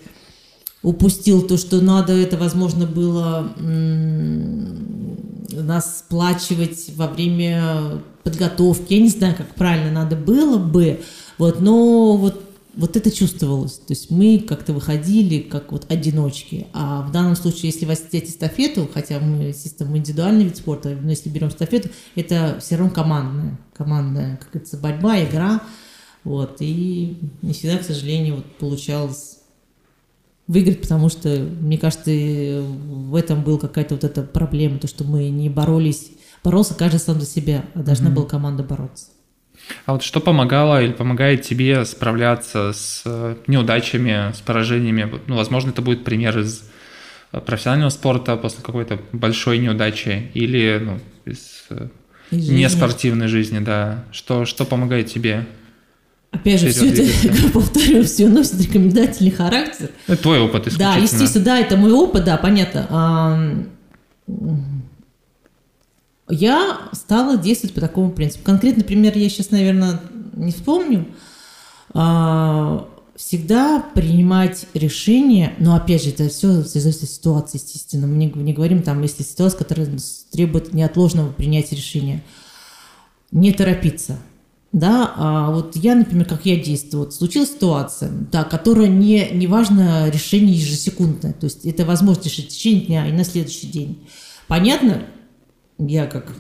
упустил 0.82 1.42
то, 1.42 1.58
что 1.58 1.82
надо, 1.82 2.14
это, 2.14 2.38
возможно, 2.38 2.86
было 2.86 3.52
нас 5.52 6.00
сплачивать 6.00 6.92
во 6.96 7.08
время 7.08 8.02
подготовки. 8.24 8.94
Я 8.94 9.02
не 9.02 9.10
знаю, 9.10 9.36
как 9.36 9.54
правильно 9.56 9.92
надо 9.92 10.16
было 10.16 10.58
бы, 10.58 11.02
вот, 11.38 11.60
но 11.60 12.16
вот 12.16 12.42
вот 12.76 12.98
это 12.98 13.12
чувствовалось. 13.12 13.74
То 13.74 13.94
есть 13.94 14.12
мы 14.12 14.40
как-то 14.40 14.74
выходили 14.74 15.40
как 15.40 15.72
вот 15.72 15.92
одиночки. 15.92 16.68
А 16.74 17.02
в 17.02 17.12
данном 17.12 17.36
случае, 17.36 17.72
если 17.72 17.86
взять 17.86 18.30
эстафету, 18.30 18.90
хотя 18.94 19.20
мы, 19.20 19.46
естественно, 19.46 19.96
индивидуальный 19.96 20.44
вид 20.46 20.58
спорта, 20.58 20.98
но 21.02 21.10
если 21.10 21.30
берем 21.30 21.50
эстафету, 21.50 21.90
это 22.16 22.58
все 22.60 22.76
равно 22.76 22.94
командная, 22.94 23.60
командная, 23.74 24.38
как 24.38 24.52
говорится, 24.52 24.78
борьба, 24.78 25.24
игра. 25.24 25.62
Вот. 26.24 26.58
И 26.60 27.18
не 27.42 27.54
всегда, 27.54 27.78
к 27.78 27.84
сожалению, 27.84 28.38
вот 28.38 28.46
получалось 28.58 29.40
выиграть, 30.48 30.82
потому 30.82 31.10
что, 31.10 31.30
мне 31.30 31.78
кажется, 31.78 32.12
в 32.12 33.16
этом 33.16 33.44
была 33.44 33.58
какая-то 33.58 33.96
вот 33.96 34.04
эта 34.04 34.22
проблема, 34.22 34.80
то, 34.80 34.88
что 34.88 35.04
мы 35.04 35.30
не 35.30 35.50
боролись, 35.50 36.12
боролся 36.44 36.76
каждый 36.76 37.00
сам 37.00 37.20
за 37.20 37.26
себя, 37.26 37.66
а 37.74 37.84
должна 37.84 38.10
mm-hmm. 38.10 38.14
была 38.14 38.26
команда 38.26 38.64
бороться. 38.64 39.08
А 39.86 39.94
вот 39.94 40.04
что 40.04 40.20
помогало 40.20 40.82
или 40.82 40.92
помогает 40.92 41.44
тебе 41.44 41.86
справляться 41.86 42.74
с 42.74 43.02
э, 43.06 43.36
неудачами, 43.48 44.34
с 44.34 44.42
поражениями? 44.42 45.20
Ну, 45.28 45.36
возможно, 45.36 45.70
это 45.70 45.82
будет 45.82 46.04
пример 46.04 46.38
из 46.40 46.64
э, 47.32 47.40
профессионального 47.40 47.90
спорта 47.90 48.36
после 48.36 48.64
какой-то 48.64 49.00
большой 49.12 49.60
неудачи 49.60 50.32
или 50.34 50.82
ну, 50.84 51.00
из, 51.26 51.66
э, 51.70 51.88
из 52.32 52.50
неспортивной 52.50 53.28
жизни, 53.28 53.60
да. 53.60 54.06
Что, 54.12 54.46
что 54.46 54.66
помогает 54.66 55.08
тебе? 55.08 55.46
Опять 56.32 56.60
же, 56.60 56.70
все 56.70 56.92
это, 56.92 57.52
повторю, 57.54 58.04
все 58.04 58.28
носит 58.28 58.60
рекомендательный 58.62 59.32
характер. 59.32 59.90
Это 60.08 60.22
твой 60.22 60.40
опыт, 60.40 60.68
Да, 60.78 60.96
естественно, 60.96 61.46
да, 61.46 61.60
это 61.60 61.78
мой 61.78 61.92
опыт, 61.92 62.26
да, 62.26 62.38
понятно. 62.38 63.68
Я 66.30 66.90
стала 66.94 67.38
действовать 67.38 67.76
по 67.76 67.82
такому 67.82 68.12
принципу. 68.12 68.46
Конкретный 68.46 68.84
пример 68.84 69.18
я 69.18 69.30
сейчас, 69.30 69.52
наверное, 69.52 70.02
не 70.34 70.52
вспомню. 70.52 71.08
А, 71.94 72.88
всегда 73.16 73.86
принимать 73.94 74.66
решение, 74.74 75.54
но 75.60 75.76
опять 75.76 76.04
же, 76.04 76.10
это 76.10 76.30
все 76.30 76.64
зависит 76.64 77.04
от 77.04 77.10
ситуации, 77.10 77.58
естественно. 77.58 78.08
Мы 78.08 78.16
не, 78.26 78.54
говорим 78.54 78.82
там, 78.82 79.02
если 79.02 79.24
ситуация, 79.24 79.60
которая 79.60 79.90
требует 80.32 80.74
неотложного 80.74 81.32
принятия 81.32 81.76
решения. 81.76 82.24
Не 83.32 83.52
торопиться– 83.52 84.18
да, 84.76 85.14
а 85.16 85.52
вот 85.52 85.78
я, 85.78 85.96
например, 85.96 86.26
как 86.26 86.46
я 86.46 86.58
действую, 86.62 87.06
вот 87.06 87.14
случилась 87.14 87.52
ситуация, 87.52 88.12
да, 88.30 88.44
которая 88.44 88.90
не, 88.90 89.30
не 89.32 89.48
важно 89.48 90.10
решение 90.10 90.54
ежесекундное, 90.54 91.32
то 91.32 91.46
есть 91.46 91.66
это 91.66 91.86
возможно 91.86 92.24
решить 92.24 92.48
в 92.48 92.50
течение 92.50 92.82
дня 92.82 93.08
и 93.08 93.14
на 93.14 93.24
следующий 93.24 93.68
день. 93.68 94.06
Понятно? 94.50 95.04
Я 95.78 96.08
как 96.08 96.34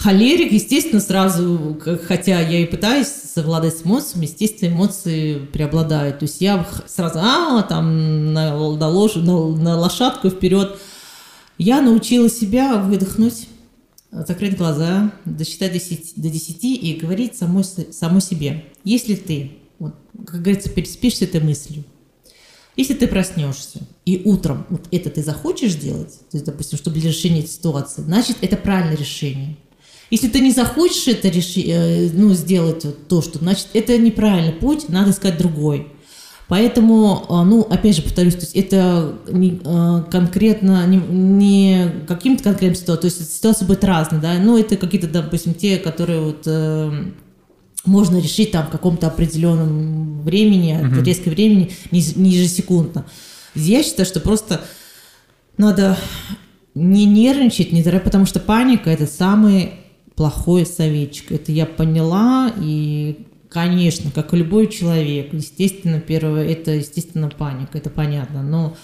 холерик, 0.00 0.52
естественно, 0.52 1.00
сразу, 1.00 1.78
хотя 2.06 2.40
я 2.40 2.60
и 2.60 2.66
пытаюсь 2.66 3.08
совладать 3.08 3.76
с 3.76 3.84
эмоциями, 3.84 4.24
естественно, 4.26 4.74
эмоции 4.74 5.38
преобладают. 5.38 6.20
То 6.20 6.24
есть 6.24 6.40
я 6.40 6.66
сразу, 6.86 7.18
а, 7.20 7.62
там, 7.62 8.32
на, 8.32 8.56
на, 8.56 8.88
лож, 8.88 9.14
на, 9.16 9.48
на 9.48 9.78
лошадку 9.78 10.30
вперед. 10.30 10.78
Я 11.58 11.82
научила 11.82 12.30
себя 12.30 12.76
выдохнуть, 12.76 13.48
закрыть 14.10 14.56
глаза, 14.56 15.12
досчитать 15.26 15.72
до 15.72 15.78
10, 15.78 16.12
до 16.16 16.28
10 16.30 16.64
и 16.64 16.98
говорить 17.00 17.36
самой, 17.36 17.64
самой 17.64 18.22
себе. 18.22 18.64
Если 18.84 19.14
ты, 19.14 19.58
вот, 19.78 19.94
как 20.26 20.40
говорится, 20.40 20.70
переспишь 20.70 21.16
с 21.16 21.22
этой 21.22 21.40
мыслью, 21.40 21.84
если 22.80 22.94
ты 22.94 23.06
проснешься 23.06 23.80
и 24.06 24.22
утром 24.24 24.66
вот 24.70 24.82
это 24.90 25.10
ты 25.10 25.22
захочешь 25.22 25.74
делать, 25.74 26.12
то 26.30 26.36
есть, 26.36 26.46
допустим, 26.46 26.78
чтобы 26.78 26.98
для 26.98 27.10
решения 27.10 27.40
этой 27.40 27.50
ситуации, 27.50 28.02
значит, 28.02 28.38
это 28.40 28.56
правильное 28.56 28.96
решение. 28.96 29.56
Если 30.10 30.28
ты 30.28 30.40
не 30.40 30.50
захочешь 30.50 31.06
это 31.06 31.28
реши, 31.28 31.60
э, 31.60 32.10
ну, 32.12 32.34
сделать 32.34 32.84
вот 32.84 33.06
то, 33.06 33.22
что, 33.22 33.38
значит, 33.38 33.68
это 33.74 33.96
неправильный 33.98 34.52
путь, 34.52 34.88
надо 34.88 35.10
искать 35.10 35.38
другой. 35.38 35.88
Поэтому, 36.48 37.26
а, 37.28 37.44
ну, 37.44 37.60
опять 37.62 37.94
же, 37.94 38.02
повторюсь, 38.02 38.34
то 38.34 38.40
есть 38.40 38.56
это 38.56 39.14
не, 39.30 39.60
а, 39.64 40.02
конкретно, 40.10 40.84
не, 40.86 40.96
не 40.96 41.92
каким-то 42.08 42.42
конкретным 42.42 42.74
ситуациям, 42.74 43.12
то 43.12 43.18
есть 43.18 43.36
ситуация 43.36 43.68
будет 43.68 43.84
разная, 43.84 44.20
да, 44.20 44.34
ну, 44.40 44.58
это 44.58 44.76
какие-то, 44.76 45.06
допустим, 45.06 45.54
те, 45.54 45.76
которые 45.76 46.20
вот 46.20 46.42
э, 46.46 47.12
можно 47.84 48.18
решить 48.18 48.50
там 48.50 48.66
в 48.66 48.70
каком-то 48.70 49.06
определенном 49.06 50.22
времени, 50.22 50.78
uh-huh. 50.80 51.02
резкое 51.04 51.30
времени, 51.30 51.72
не, 51.90 52.02
не 52.16 52.30
ежесекундно. 52.30 53.06
Я 53.54 53.82
считаю, 53.82 54.06
что 54.06 54.20
просто 54.20 54.62
надо 55.56 55.98
не 56.74 57.06
нервничать, 57.06 57.72
не 57.72 57.82
потому 57.82 58.26
что 58.26 58.38
паника– 58.40 58.90
это 58.90 59.06
самый 59.06 59.72
плохой 60.14 60.66
советчик. 60.66 61.32
Это 61.32 61.52
я 61.52 61.66
поняла, 61.66 62.52
и 62.60 63.26
Конечно, 63.50 64.12
как 64.12 64.32
и 64.32 64.36
любой 64.36 64.68
человек. 64.68 65.32
Естественно, 65.32 66.00
первое, 66.00 66.46
это, 66.46 66.70
естественно, 66.70 67.28
паника, 67.28 67.78
это 67.78 67.90
понятно. 67.90 68.44
Но 68.44 68.76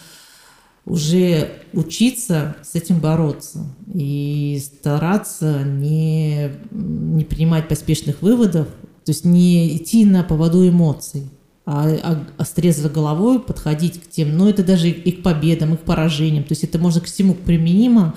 уже 0.84 1.62
учиться 1.72 2.56
с 2.64 2.74
этим 2.74 2.98
бороться 2.98 3.64
и 3.94 4.60
стараться 4.62 5.62
не, 5.62 6.50
не 6.72 7.24
принимать 7.24 7.68
поспешных 7.68 8.22
выводов, 8.22 8.66
То 9.06 9.12
есть 9.12 9.24
не 9.24 9.76
идти 9.76 10.04
на 10.04 10.24
поводу 10.24 10.68
эмоций, 10.68 11.30
а, 11.64 11.88
а, 12.02 12.26
а 12.38 12.44
с 12.44 12.88
головой 12.88 13.38
подходить 13.38 14.02
к 14.02 14.10
тем, 14.10 14.36
ну 14.36 14.48
это 14.48 14.64
даже 14.64 14.90
и 14.90 15.12
к 15.12 15.22
победам, 15.22 15.74
и 15.74 15.76
к 15.76 15.82
поражениям. 15.82 16.42
То 16.42 16.52
есть 16.52 16.64
это 16.64 16.80
можно 16.80 17.00
к 17.00 17.04
всему 17.04 17.34
применимо 17.34 18.16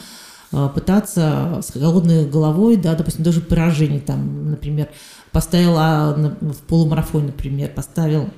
а, 0.51 0.67
пытаться 0.67 1.61
с 1.63 1.77
голодной 1.77 2.27
головой, 2.27 2.75
да, 2.75 2.95
допустим, 2.95 3.23
даже 3.23 3.39
поражение, 3.39 3.99
там, 3.99 4.49
например, 4.49 4.89
поставила 5.31 6.15
в 6.41 6.57
полумарафоне, 6.67 7.27
например, 7.27 7.69
поставил 7.69 8.31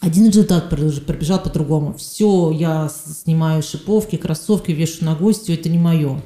один 0.00 0.26
результат 0.26 0.68
пробежал 0.68 1.40
по-другому. 1.40 1.94
Все, 1.94 2.50
я 2.50 2.90
снимаю 2.90 3.62
шиповки, 3.62 4.16
кроссовки, 4.16 4.72
вешу 4.72 5.04
на 5.04 5.14
гвоздь, 5.14 5.48
это 5.48 5.68
не 5.68 5.78
мое. 5.78 6.20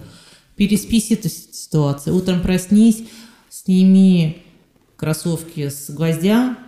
Переспись 0.56 1.10
эту 1.10 1.28
ситуацию. 1.28 2.16
Утром 2.16 2.40
проснись, 2.40 3.04
сними 3.50 4.42
кроссовки 5.00 5.70
с 5.70 5.88
гвоздя, 5.88 6.58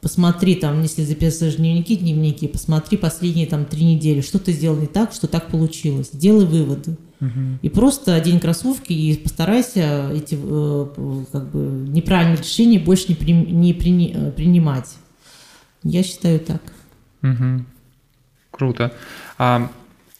посмотри 0.00 0.54
там, 0.54 0.82
если 0.82 1.02
записываешь 1.02 1.56
дневники, 1.56 1.96
дневники, 1.96 2.46
посмотри 2.46 2.96
последние 2.96 3.48
там 3.48 3.64
три 3.64 3.84
недели, 3.84 4.20
что 4.20 4.38
ты 4.38 4.52
сделал 4.52 4.76
не 4.76 4.86
так, 4.86 5.12
что 5.12 5.26
так 5.26 5.48
получилось. 5.48 6.10
Делай 6.12 6.46
выводы. 6.46 6.96
Угу. 7.20 7.58
И 7.60 7.68
просто 7.68 8.14
одень 8.14 8.38
кроссовки 8.38 8.92
и 8.92 9.16
постарайся 9.16 10.10
эти 10.14 10.38
э, 10.40 11.24
как 11.32 11.50
бы 11.50 11.58
неправильные 11.88 12.38
решения 12.38 12.78
больше 12.78 13.06
не, 13.08 13.14
при, 13.16 13.32
не 13.32 13.74
при, 13.74 14.12
э, 14.14 14.30
принимать. 14.30 14.94
Я 15.82 16.04
считаю 16.04 16.38
так. 16.38 16.62
Угу. 17.24 17.64
Круто. 18.52 18.92
А 19.38 19.72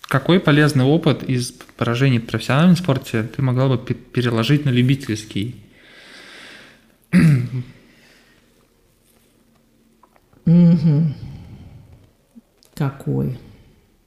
какой 0.02 0.40
полезный 0.40 0.84
опыт 0.84 1.22
из 1.22 1.52
поражений 1.76 2.18
в 2.18 2.26
профессиональном 2.26 2.76
спорте 2.76 3.22
ты 3.22 3.40
могла 3.40 3.68
бы 3.68 3.78
переложить 3.78 4.64
на 4.64 4.70
любительский? 4.70 5.61
Какой? 12.74 13.38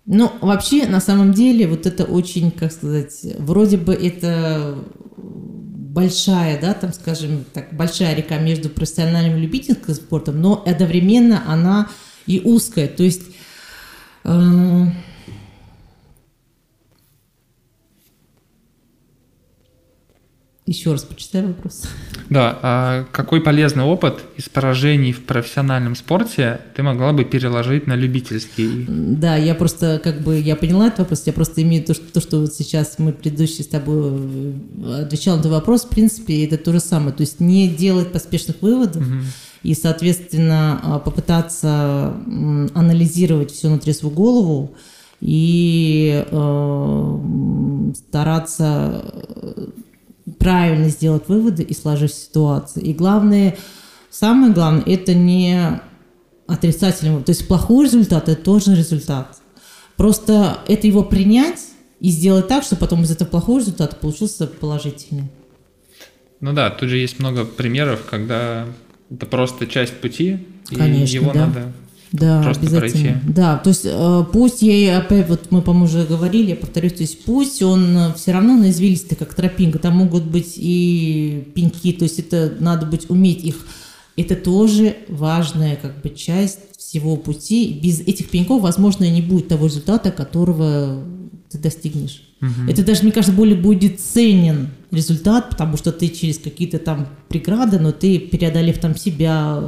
Ну, 0.05 0.31
вообще, 0.41 0.85
на 0.85 0.99
самом 0.99 1.33
деле, 1.33 1.67
вот 1.67 1.85
это 1.85 2.03
очень, 2.03 2.51
как 2.51 2.71
сказать, 2.71 3.25
вроде 3.39 3.77
бы 3.77 3.93
это 3.93 4.77
большая, 5.17 6.59
да, 6.59 6.73
там, 6.73 6.93
скажем 6.93 7.45
так, 7.53 7.73
большая 7.73 8.15
река 8.15 8.37
между 8.37 8.69
профессиональным 8.69 9.37
и 9.37 9.41
любительским 9.41 9.93
спортом, 9.93 10.41
но 10.41 10.61
одновременно 10.65 11.43
она 11.47 11.89
и 12.27 12.41
узкая. 12.43 12.87
То 12.87 13.03
есть 13.03 13.23
э, 14.25 14.85
Еще 20.67 20.91
раз 20.91 21.03
почитай 21.03 21.45
вопрос. 21.45 21.83
Да, 22.27 22.57
а 22.63 23.05
какой 23.11 23.39
полезный 23.39 23.83
опыт 23.83 24.21
из 24.35 24.49
поражений 24.49 25.11
в 25.11 25.23
профессиональном 25.23 25.95
спорте 25.95 26.59
ты 26.75 26.81
могла 26.81 27.13
бы 27.13 27.23
переложить 27.23 27.85
на 27.85 27.93
любительский? 27.93 28.83
Да, 28.87 29.35
я 29.35 29.53
просто 29.53 30.01
как 30.03 30.21
бы 30.21 30.39
я 30.39 30.55
поняла 30.55 30.87
этот 30.87 30.99
вопрос, 30.99 31.21
я 31.27 31.33
просто 31.33 31.61
имею 31.61 31.83
то, 31.83 31.93
что, 31.93 32.11
то, 32.13 32.19
что 32.19 32.39
вот 32.39 32.55
сейчас 32.55 32.95
мы 32.97 33.13
предыдущий 33.13 33.63
с 33.63 33.67
тобой 33.67 34.55
э, 34.83 35.01
отвечал 35.03 35.35
на 35.35 35.41
этот 35.41 35.51
вопрос, 35.51 35.83
в 35.83 35.89
принципе, 35.89 36.43
это 36.43 36.57
то 36.57 36.71
же 36.71 36.79
самое, 36.79 37.13
то 37.13 37.21
есть 37.21 37.39
не 37.39 37.67
делать 37.67 38.11
поспешных 38.11 38.59
выводов. 38.63 39.03
Угу. 39.03 39.21
И, 39.61 39.75
соответственно, 39.75 40.79
а, 40.83 40.99
попытаться 40.99 42.15
анализировать 42.73 43.51
все 43.51 43.69
на 43.69 43.77
трезвую 43.77 44.15
голову 44.15 44.75
и 45.21 46.25
э, 46.27 47.19
стараться 48.09 49.03
правильно 50.39 50.89
сделать 50.89 51.27
выводы 51.27 51.63
и 51.63 51.73
сложить 51.73 52.13
ситуацию. 52.13 52.83
И 52.83 52.93
главное, 52.93 53.57
самое 54.09 54.53
главное, 54.53 54.83
это 54.85 55.13
не 55.13 55.81
отрицательный, 56.47 57.23
то 57.23 57.31
есть 57.31 57.47
плохой 57.47 57.85
результат– 57.85 58.29
это 58.29 58.41
тоже 58.41 58.75
результат. 58.75 59.37
Просто 59.97 60.59
это 60.67 60.87
его 60.87 61.03
принять 61.03 61.59
и 61.99 62.09
сделать 62.09 62.47
так, 62.47 62.63
чтобы 62.63 62.81
потом 62.81 63.03
из 63.03 63.11
этого 63.11 63.27
плохого 63.29 63.59
результата 63.59 63.95
получился 63.95 64.45
положительный. 64.47 65.29
Ну 66.41 66.53
да, 66.53 66.69
тут 66.69 66.89
же 66.89 66.97
есть 66.97 67.19
много 67.19 67.45
примеров, 67.45 68.05
когда 68.09 68.67
это 69.09 69.25
просто 69.25 69.67
часть 69.67 69.93
пути, 69.93 70.45
Конечно, 70.67 71.17
и 71.17 71.19
его 71.19 71.31
да. 71.31 71.47
надо 71.47 71.73
да, 72.15 72.41
Просто 72.41 72.65
обязательно. 72.65 73.03
Пройти. 73.03 73.33
Да, 73.33 73.57
то 73.57 73.69
есть 73.69 73.81
э, 73.83 74.25
пусть 74.31 74.61
я 74.61 74.99
опять, 74.99 75.27
вот 75.27 75.51
мы, 75.51 75.61
по-моему, 75.61 75.85
уже 75.85 76.05
говорили, 76.05 76.51
я 76.51 76.55
повторюсь, 76.55 76.93
то 76.93 77.01
есть 77.01 77.25
пусть 77.25 77.61
он 77.61 77.97
э, 77.97 78.13
все 78.15 78.31
равно 78.31 78.55
на 78.55 78.69
извилистый, 78.69 79.17
как 79.17 79.33
тропинка, 79.33 79.79
там 79.79 79.97
могут 79.97 80.23
быть 80.23 80.53
и 80.55 81.51
пеньки, 81.53 81.91
то 81.91 82.03
есть 82.03 82.19
это 82.19 82.53
надо 82.59 82.85
быть, 82.85 83.09
уметь 83.09 83.43
их, 83.43 83.65
это 84.15 84.35
тоже 84.35 84.95
важная 85.09 85.75
как 85.75 86.01
бы 86.01 86.09
часть 86.09 86.59
всего 86.77 87.17
пути. 87.17 87.77
Без 87.83 87.99
этих 87.99 88.29
пеньков, 88.29 88.61
возможно, 88.61 89.09
не 89.09 89.21
будет 89.21 89.49
того 89.49 89.65
результата, 89.65 90.11
которого 90.11 91.03
ты 91.55 91.61
достигнешь. 91.61 92.21
Угу. 92.41 92.69
Это 92.69 92.83
даже, 92.83 93.03
мне 93.03 93.11
кажется, 93.11 93.35
более 93.35 93.55
будет 93.55 93.99
ценен 93.99 94.69
результат, 94.91 95.49
потому 95.49 95.77
что 95.77 95.91
ты 95.91 96.09
через 96.09 96.37
какие-то 96.37 96.79
там 96.79 97.07
преграды, 97.27 97.79
но 97.79 97.91
ты, 97.91 98.19
преодолев 98.19 98.79
там 98.79 98.95
себя, 98.95 99.63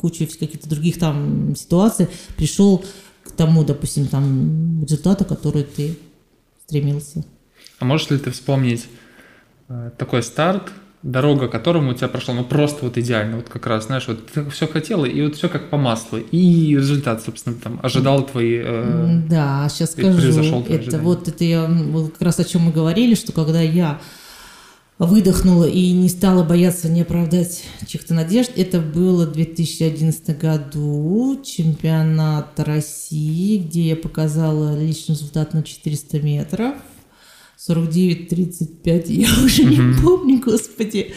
кучу 0.00 0.26
каких-то 0.26 0.68
других 0.68 0.98
там 0.98 1.54
ситуаций, 1.56 2.08
пришел 2.36 2.84
к 3.24 3.32
тому, 3.32 3.64
допустим, 3.64 4.06
там 4.06 4.82
результату, 4.82 5.24
который 5.24 5.64
ты 5.64 5.96
стремился. 6.66 7.24
А 7.78 7.84
можешь 7.84 8.10
ли 8.10 8.18
ты 8.18 8.30
вспомнить 8.30 8.86
э, 9.68 9.90
такой 9.96 10.22
старт, 10.22 10.70
дорога 11.02 11.48
которому 11.48 11.92
у 11.92 11.94
тебя 11.94 12.08
прошла, 12.08 12.34
ну 12.34 12.44
просто 12.44 12.84
вот 12.84 12.98
идеально, 12.98 13.36
вот 13.36 13.48
как 13.48 13.66
раз, 13.66 13.86
знаешь, 13.86 14.08
вот 14.08 14.26
ты 14.26 14.48
все 14.50 14.66
хотела, 14.66 15.04
и 15.04 15.22
вот 15.22 15.36
все 15.36 15.48
как 15.48 15.70
по 15.70 15.76
маслу, 15.76 16.18
и 16.18 16.74
результат, 16.74 17.22
собственно, 17.22 17.56
там 17.56 17.78
ожидал 17.82 18.26
твои... 18.26 18.60
Э, 18.62 19.22
да, 19.28 19.68
сейчас 19.70 19.92
скажу, 19.92 20.18
это 20.18 20.74
ожидания. 20.74 21.04
вот 21.04 21.28
это 21.28 21.44
я, 21.44 21.66
вот 21.66 22.12
как 22.12 22.22
раз 22.22 22.40
о 22.40 22.44
чем 22.44 22.62
мы 22.62 22.72
говорили, 22.72 23.14
что 23.14 23.32
когда 23.32 23.60
я 23.60 24.00
выдохнула 24.98 25.64
и 25.64 25.92
не 25.92 26.08
стала 26.08 26.42
бояться 26.42 26.88
не 26.88 27.02
оправдать 27.02 27.62
чьих-то 27.86 28.14
надежд. 28.14 28.50
Это 28.56 28.80
было 28.80 29.26
в 29.26 29.32
2011 29.32 30.38
году, 30.38 31.40
чемпионат 31.44 32.58
России, 32.58 33.58
где 33.58 33.90
я 33.90 33.96
показала 33.96 34.78
личный 34.78 35.14
результат 35.14 35.54
на 35.54 35.62
400 35.62 36.20
метров. 36.20 36.74
49-35, 37.58 39.04
я 39.08 39.28
уже 39.44 39.64
не 39.64 40.00
помню, 40.00 40.40
господи. 40.40 41.12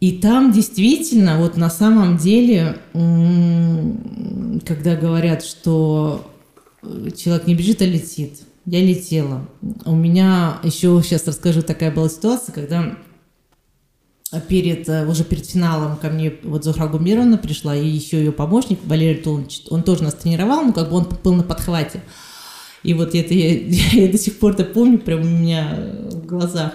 И 0.00 0.12
там 0.12 0.52
действительно, 0.52 1.38
вот 1.38 1.58
на 1.58 1.68
самом 1.68 2.16
деле, 2.16 2.78
когда 2.92 4.96
говорят, 4.96 5.44
что 5.44 6.26
человек 7.14 7.46
не 7.46 7.54
бежит, 7.54 7.82
а 7.82 7.84
летит, 7.84 8.40
я 8.64 8.80
летела. 8.80 9.46
У 9.84 9.94
меня 9.94 10.58
еще 10.62 11.02
сейчас 11.04 11.26
расскажу, 11.26 11.60
такая 11.60 11.90
была 11.90 12.08
ситуация, 12.08 12.54
когда 12.54 12.96
перед, 14.48 14.88
уже 14.88 15.24
перед 15.24 15.44
финалом 15.44 15.98
ко 15.98 16.08
мне 16.08 16.32
вот 16.44 16.64
Зухра 16.64 16.86
Гумировна 16.86 17.36
пришла, 17.36 17.76
и 17.76 17.86
еще 17.86 18.18
ее 18.18 18.32
помощник 18.32 18.78
Валерий 18.84 19.20
Тулович, 19.20 19.64
он 19.68 19.82
тоже 19.82 20.04
нас 20.04 20.14
тренировал, 20.14 20.62
но 20.62 20.72
как 20.72 20.88
бы 20.88 20.96
он 20.96 21.08
был 21.22 21.34
на 21.34 21.42
подхвате. 21.42 22.00
И 22.82 22.94
вот 22.94 23.14
это 23.14 23.34
я, 23.34 23.60
я 24.04 24.10
до 24.10 24.18
сих 24.18 24.38
пор 24.38 24.52
это 24.52 24.64
помню, 24.64 24.98
прям 24.98 25.20
у 25.20 25.24
меня 25.24 25.76
в 26.10 26.26
глазах. 26.26 26.72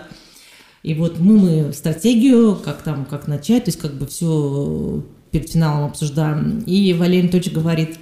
И 0.84 0.94
вот 0.94 1.20
мы, 1.20 1.40
мы 1.40 1.74
стратегию, 1.74 2.56
как 2.64 2.84
там, 2.84 3.06
как 3.06 3.28
начать, 3.28 3.66
то 3.66 3.70
есть 3.70 3.80
как 3.80 3.96
бы 3.96 4.06
все 4.06 5.04
перед 5.32 5.50
финалом 5.50 5.90
обсуждаем. 5.90 6.60
И 6.60 6.94
Валерий 6.94 7.22
Анатольевич 7.22 7.52
говорит, 7.52 7.98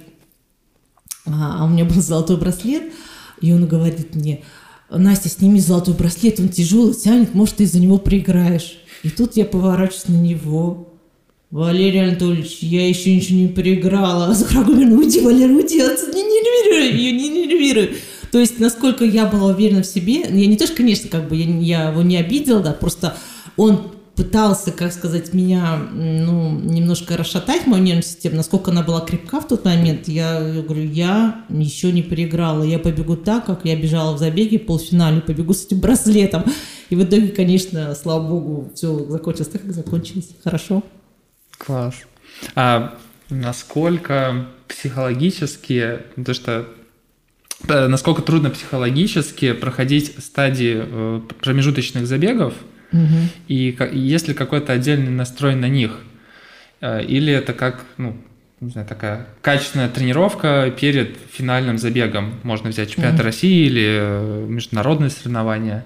а, 1.26 1.60
а 1.60 1.64
у 1.64 1.68
меня 1.68 1.84
был 1.84 1.94
золотой 2.00 2.36
браслет, 2.36 2.92
и 3.40 3.52
он 3.52 3.66
говорит 3.66 4.14
мне, 4.14 4.42
Настя, 4.90 5.28
сними 5.28 5.60
золотой 5.60 5.94
браслет, 5.94 6.38
он 6.38 6.50
тяжелый, 6.50 6.94
тянет, 6.94 7.34
может, 7.34 7.56
ты 7.56 7.64
из-за 7.64 7.80
него 7.80 7.98
проиграешь. 7.98 8.78
И 9.02 9.10
тут 9.10 9.36
я 9.36 9.44
поворачиваюсь 9.44 10.08
на 10.08 10.20
него. 10.20 10.93
Валерий 11.50 12.02
Анатольевич, 12.02 12.58
я 12.60 12.88
еще 12.88 13.14
ничего 13.14 13.38
не 13.38 13.48
проиграла. 13.48 14.26
А 14.26 14.34
Захар 14.34 14.64
говорит, 14.64 14.88
ну 14.88 14.96
уйди, 14.96 15.20
Валерий, 15.20 15.54
уйди, 15.54 15.76
не 15.76 16.22
нервируй 16.22 16.98
ее, 16.98 17.12
не 17.12 17.28
нервируй. 17.28 17.96
То 18.32 18.40
есть, 18.40 18.58
насколько 18.58 19.04
я 19.04 19.26
была 19.26 19.52
уверена 19.52 19.82
в 19.82 19.86
себе, 19.86 20.22
я 20.22 20.46
не 20.46 20.56
то, 20.56 20.66
что, 20.66 20.76
конечно, 20.76 21.08
как 21.08 21.28
бы 21.28 21.36
я, 21.36 21.44
я 21.44 21.90
его 21.90 22.02
не 22.02 22.16
обидела, 22.16 22.60
да, 22.60 22.72
просто 22.72 23.16
он 23.56 23.92
пытался, 24.16 24.72
как 24.72 24.92
сказать, 24.92 25.32
меня 25.34 25.76
ну, 25.92 26.58
немножко 26.58 27.16
расшатать, 27.16 27.66
мою 27.66 27.82
нервную 27.82 28.04
систему, 28.04 28.36
насколько 28.36 28.70
она 28.70 28.82
была 28.82 29.00
крепка 29.00 29.40
в 29.40 29.48
тот 29.48 29.64
момент, 29.64 30.08
я 30.08 30.40
говорю, 30.40 30.84
я 30.84 31.44
еще 31.48 31.90
не 31.90 32.02
переиграла, 32.02 32.62
я 32.62 32.78
побегу 32.78 33.16
так, 33.16 33.46
как 33.46 33.64
я 33.64 33.76
бежала 33.76 34.14
в 34.14 34.18
забеге 34.18 34.58
в 34.58 34.66
полуфинале, 34.66 35.20
побегу 35.20 35.52
с 35.52 35.66
этим 35.66 35.80
браслетом. 35.80 36.44
И 36.90 36.96
в 36.96 37.02
итоге, 37.02 37.28
конечно, 37.28 37.94
слава 37.94 38.28
богу, 38.28 38.70
все 38.74 38.98
закончилось 39.08 39.48
так, 39.48 39.62
как 39.62 39.72
закончилось. 39.72 40.28
Хорошо. 40.44 40.82
Класс. 41.66 41.94
А 42.54 42.96
насколько 43.30 44.46
психологически, 44.68 46.00
то 46.24 46.34
что 46.34 46.66
э, 47.68 47.86
насколько 47.86 48.22
трудно 48.22 48.50
психологически 48.50 49.52
проходить 49.52 50.14
стадии 50.18 50.82
э, 50.84 51.20
промежуточных 51.40 52.06
забегов, 52.06 52.54
И 53.48 53.76
есть 53.92 54.28
ли 54.28 54.34
какой-то 54.34 54.72
отдельный 54.72 55.10
настрой 55.10 55.54
на 55.54 55.68
них? 55.68 55.98
Э, 56.80 57.02
или 57.02 57.32
это 57.32 57.52
как, 57.52 57.84
ну, 57.96 58.16
не 58.60 58.70
знаю, 58.70 58.86
такая 58.86 59.26
качественная 59.42 59.88
тренировка 59.88 60.72
перед 60.78 61.16
финальным 61.32 61.78
забегом? 61.78 62.34
Можно 62.42 62.70
взять 62.70 62.90
чемпионат 62.90 63.16
угу. 63.16 63.24
России 63.24 63.66
или 63.66 64.46
международные 64.46 65.10
соревнования? 65.10 65.84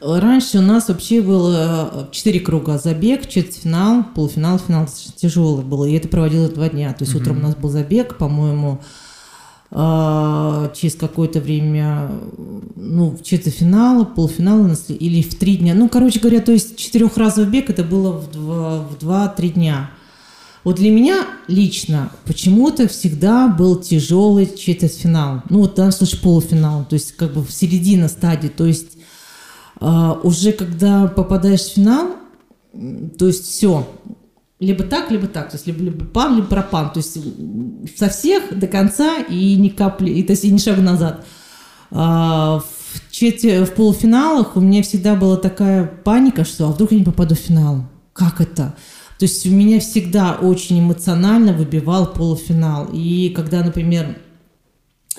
Раньше 0.00 0.58
у 0.58 0.62
нас 0.62 0.88
вообще 0.88 1.22
было 1.22 2.08
4 2.10 2.40
круга. 2.40 2.78
Забег, 2.78 3.28
четвертьфинал, 3.28 4.04
полуфинал, 4.14 4.58
финал. 4.58 4.86
Тяжелый 5.16 5.64
было. 5.64 5.84
И 5.84 5.94
это 5.94 6.08
проводилось 6.08 6.50
два 6.50 6.68
дня. 6.68 6.92
То 6.92 7.04
есть 7.04 7.14
угу. 7.14 7.22
утром 7.22 7.38
у 7.38 7.40
нас 7.40 7.54
был 7.54 7.70
забег, 7.70 8.18
по-моему, 8.18 8.80
а, 9.70 10.70
через 10.74 10.94
какое-то 10.94 11.40
время, 11.40 12.10
ну, 12.76 13.10
в 13.10 13.22
четвертьфинала, 13.22 14.04
полуфинала 14.04 14.72
или 14.88 15.22
в 15.22 15.34
три 15.36 15.56
дня. 15.56 15.74
Ну, 15.74 15.88
короче 15.88 16.20
говоря, 16.20 16.40
то 16.40 16.52
есть 16.52 16.76
четырехразовый 16.76 17.50
бег 17.50 17.70
это 17.70 17.82
было 17.82 18.12
в 18.12 18.98
два-три 19.00 19.50
дня. 19.50 19.90
Вот 20.64 20.76
для 20.76 20.90
меня 20.90 21.26
лично 21.48 22.10
почему-то 22.24 22.88
всегда 22.88 23.48
был 23.48 23.76
тяжелый 23.76 24.46
четвертьфинал. 24.46 25.42
Ну, 25.50 25.58
вот 25.60 25.72
в 25.72 25.74
данном 25.74 25.92
случае 25.92 26.20
полуфинал, 26.20 26.84
то 26.84 26.94
есть 26.94 27.12
как 27.12 27.34
бы 27.34 27.42
в 27.42 27.50
середине 27.50 28.08
стадии. 28.08 28.48
То 28.48 28.66
есть 28.66 28.93
э, 29.80 30.14
уже 30.22 30.52
когда 30.52 31.06
попадаешь 31.06 31.62
в 31.62 31.74
финал, 31.74 32.16
то 33.18 33.26
есть 33.26 33.46
все, 33.46 33.86
либо 34.60 34.84
так, 34.84 35.10
либо 35.10 35.26
так, 35.26 35.50
то 35.50 35.56
есть 35.56 35.66
либо, 35.66 35.82
либо 35.82 36.04
пан, 36.04 36.36
либо 36.36 36.48
пропан, 36.48 36.92
то 36.92 36.98
есть 36.98 37.18
со 37.96 38.08
всех 38.08 38.58
до 38.58 38.66
конца 38.66 39.18
и 39.28 39.56
ни 39.56 39.68
капли, 39.68 40.10
и, 40.10 40.22
то 40.22 40.32
есть 40.32 40.44
и 40.44 40.50
ни 40.50 40.58
шага 40.58 40.82
назад. 40.82 41.24
А, 41.90 42.60
в, 42.60 43.12
чети, 43.12 43.64
в 43.64 43.74
полуфиналах 43.74 44.56
у 44.56 44.60
меня 44.60 44.82
всегда 44.82 45.14
была 45.14 45.36
такая 45.36 45.84
паника, 45.84 46.44
что 46.44 46.66
а 46.66 46.72
вдруг 46.72 46.92
я 46.92 46.98
не 46.98 47.04
попаду 47.04 47.34
в 47.34 47.38
финал? 47.38 47.84
Как 48.12 48.40
это? 48.40 48.74
То 49.18 49.26
есть 49.26 49.46
у 49.46 49.50
меня 49.50 49.80
всегда 49.80 50.34
очень 50.34 50.80
эмоционально 50.80 51.52
выбивал 51.52 52.06
полуфинал. 52.06 52.88
И 52.92 53.30
когда, 53.30 53.62
например, 53.62 54.16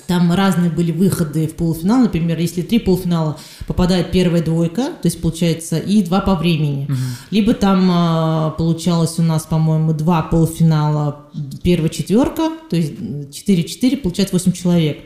там 0.06 0.32
разные 0.32 0.70
были 0.70 0.92
выходы 0.92 1.46
в 1.48 1.54
полуфинал. 1.54 2.00
Например, 2.00 2.38
если 2.38 2.62
три 2.62 2.78
полуфинала 2.78 3.38
попадает 3.66 4.12
первая 4.12 4.42
двойка, 4.42 4.92
то 5.02 5.08
есть 5.08 5.20
получается 5.20 5.78
и 5.78 6.02
два 6.02 6.20
по 6.20 6.36
времени. 6.36 6.84
Угу. 6.84 6.96
Либо 7.30 7.54
там 7.54 7.88
а, 7.90 8.50
получалось 8.50 9.18
у 9.18 9.22
нас, 9.22 9.44
по-моему, 9.44 9.92
два 9.92 10.22
полуфинала, 10.22 11.26
первая 11.62 11.88
четверка, 11.88 12.50
то 12.70 12.76
есть 12.76 12.92
4-4, 12.92 13.96
получается 13.96 14.34
8 14.36 14.52
человек. 14.52 14.98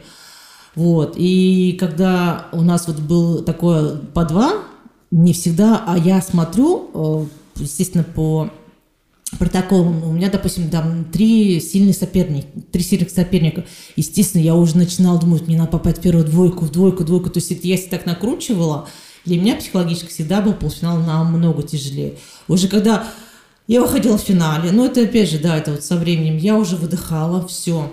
Вот. 0.75 1.15
И 1.17 1.77
когда 1.81 2.47
у 2.53 2.63
нас 2.63 2.87
вот 2.87 3.01
был 3.01 3.43
такое 3.43 3.97
по 3.97 4.25
два, 4.25 4.55
не 5.11 5.33
всегда, 5.33 5.83
а 5.87 5.99
я 5.99 6.21
смотрю, 6.23 6.91
э, 7.57 7.63
естественно, 7.63 8.05
по 8.05 8.51
протокол, 9.39 9.87
у 9.87 10.13
меня, 10.13 10.31
допустим, 10.31 10.71
там 10.71 11.05
три 11.05 11.61
сильных 11.61 11.97
соперника, 11.97 12.49
три 12.73 12.83
сильных 12.83 13.11
соперника. 13.11 13.65
Естественно, 13.97 14.43
я 14.43 14.55
уже 14.55 14.77
начинала 14.77 15.19
думать, 15.19 15.47
мне 15.47 15.57
надо 15.57 15.71
попасть 15.71 15.99
в 15.99 16.01
первую 16.03 16.25
двойку, 16.25 16.65
в 16.65 16.73
двойку, 16.73 17.05
двойку. 17.05 17.31
То 17.31 17.39
есть 17.39 17.51
я 17.51 17.59
если 17.63 17.89
так 17.89 18.07
накручивала, 18.07 18.89
для 19.25 19.41
меня 19.41 19.57
психологически 19.57 20.09
всегда 20.09 20.41
был 20.41 20.55
полуфинал 20.55 20.99
намного 20.99 21.63
тяжелее. 21.63 22.15
Уже 22.49 22.69
когда 22.69 23.07
я 23.67 23.81
выходила 23.81 24.19
в 24.19 24.23
финале, 24.23 24.73
ну 24.73 24.85
это 24.85 25.03
опять 25.03 25.31
же, 25.31 25.39
да, 25.39 25.57
это 25.57 25.73
вот 25.73 25.85
со 25.85 25.97
временем, 25.97 26.37
я 26.37 26.57
уже 26.57 26.77
выдыхала, 26.77 27.47
все, 27.47 27.93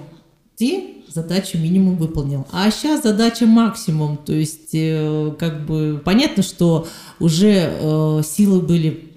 ты 0.58 0.96
задачу 1.14 1.58
минимум 1.58 1.98
выполнил. 1.98 2.48
А 2.52 2.70
сейчас 2.72 3.04
задача 3.04 3.46
максимум, 3.46 4.18
то 4.18 4.34
есть 4.34 4.70
э, 4.74 5.34
как 5.38 5.66
бы 5.66 6.02
понятно, 6.04 6.44
что 6.44 6.88
уже 7.20 7.72
э, 7.72 8.22
силы 8.26 8.62
были 8.62 9.12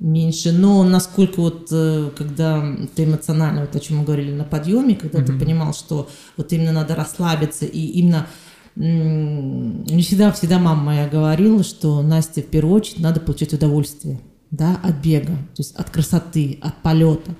меньше. 0.00 0.52
Но 0.52 0.82
насколько 0.84 1.40
вот, 1.40 1.68
э, 1.70 2.10
когда 2.16 2.76
ты 2.94 3.04
эмоционально, 3.04 3.62
вот 3.62 3.76
о 3.76 3.80
чем 3.80 3.98
мы 3.98 4.04
говорили 4.04 4.32
на 4.32 4.44
подъеме, 4.44 4.96
когда 4.96 5.20
mm-hmm. 5.20 5.26
ты 5.26 5.38
понимал, 5.38 5.74
что 5.74 6.08
вот 6.36 6.52
именно 6.52 6.72
надо 6.72 6.94
расслабиться, 6.94 7.64
и 7.64 7.80
именно 7.80 8.26
мне 8.76 10.02
всегда, 10.02 10.32
всегда 10.32 10.58
мама 10.58 10.82
моя 10.82 11.08
говорила, 11.08 11.62
что 11.62 12.02
Настя, 12.02 12.42
в 12.42 12.46
первую 12.46 12.74
очередь, 12.74 12.98
надо 12.98 13.20
получать 13.20 13.52
удовольствие, 13.52 14.20
да, 14.50 14.80
от 14.82 14.96
бега, 14.96 15.34
то 15.54 15.58
есть 15.58 15.76
от 15.76 15.90
красоты, 15.90 16.58
от 16.60 16.82
полета. 16.82 17.36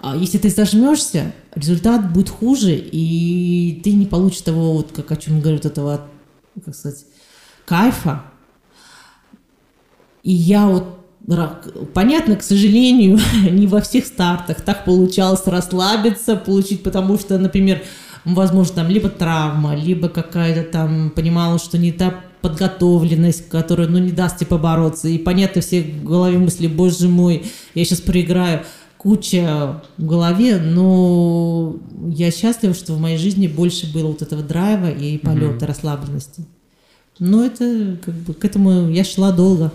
А 0.00 0.14
если 0.14 0.38
ты 0.38 0.50
зажмешься, 0.50 1.32
результат 1.54 2.12
будет 2.12 2.28
хуже, 2.28 2.76
и 2.76 3.80
ты 3.82 3.94
не 3.94 4.06
получишь 4.06 4.42
того, 4.42 4.74
вот, 4.74 4.92
как 4.92 5.10
о 5.10 5.16
чем 5.16 5.40
говорят, 5.40 5.64
этого, 5.64 6.06
как 6.64 6.74
сказать, 6.74 7.04
кайфа. 7.64 8.24
И 10.22 10.32
я 10.32 10.66
вот 10.66 10.97
Понятно, 11.94 12.36
к 12.36 12.42
сожалению, 12.42 13.18
не 13.50 13.66
во 13.66 13.80
всех 13.80 14.06
стартах 14.06 14.62
так 14.62 14.84
получалось 14.84 15.42
расслабиться, 15.46 16.36
получить, 16.36 16.82
потому 16.82 17.18
что, 17.18 17.38
например, 17.38 17.82
возможно, 18.24 18.76
там 18.76 18.88
либо 18.88 19.08
травма, 19.08 19.74
либо 19.74 20.08
какая-то 20.08 20.62
там, 20.70 21.10
понимала, 21.10 21.58
что 21.58 21.78
не 21.78 21.92
та 21.92 22.20
подготовленность, 22.40 23.48
которая, 23.48 23.88
ну, 23.88 23.98
не 23.98 24.12
даст 24.12 24.38
тебе 24.38 24.46
побороться. 24.46 25.08
И 25.08 25.18
понятно, 25.18 25.60
все 25.60 25.82
в 25.82 26.04
голове 26.04 26.38
мысли, 26.38 26.66
боже 26.66 27.08
мой, 27.08 27.44
я 27.74 27.84
сейчас 27.84 28.00
проиграю. 28.00 28.62
Куча 28.96 29.80
в 29.96 30.06
голове, 30.06 30.58
но 30.58 31.76
я 32.08 32.32
счастлива, 32.32 32.74
что 32.74 32.94
в 32.94 33.00
моей 33.00 33.16
жизни 33.16 33.46
больше 33.46 33.92
было 33.92 34.08
вот 34.08 34.22
этого 34.22 34.42
драйва 34.42 34.90
и 34.90 35.18
полета, 35.18 35.64
mm-hmm. 35.64 35.68
расслабленности. 35.68 36.44
Но 37.20 37.44
это, 37.44 37.96
как 38.04 38.14
бы, 38.14 38.34
к 38.34 38.44
этому 38.44 38.90
я 38.90 39.04
шла 39.04 39.30
долго. 39.30 39.72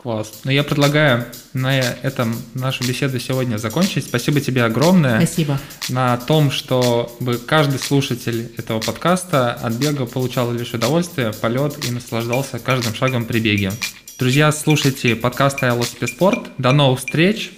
Класс. 0.00 0.42
Ну, 0.44 0.52
я 0.52 0.62
предлагаю 0.62 1.26
на 1.54 1.76
этом 1.76 2.40
нашу 2.54 2.86
беседу 2.86 3.18
сегодня 3.18 3.56
закончить. 3.56 4.04
Спасибо 4.04 4.40
тебе 4.40 4.62
огромное. 4.62 5.16
Спасибо. 5.26 5.58
На 5.88 6.16
том, 6.16 6.52
чтобы 6.52 7.38
каждый 7.38 7.80
слушатель 7.80 8.52
этого 8.56 8.78
подкаста 8.78 9.54
от 9.54 9.72
бега 9.72 10.06
получал 10.06 10.52
лишь 10.52 10.72
удовольствие, 10.72 11.32
полет 11.32 11.84
и 11.84 11.90
наслаждался 11.90 12.60
каждым 12.60 12.94
шагом 12.94 13.24
при 13.24 13.40
беге. 13.40 13.72
Друзья, 14.20 14.52
слушайте 14.52 15.16
подкаст 15.16 15.64
«Айлоспеспорт». 15.64 16.48
До 16.58 16.70
новых 16.70 17.00
встреч. 17.00 17.50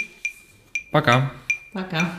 Пока. 0.90 1.32
Пока. 1.74 2.10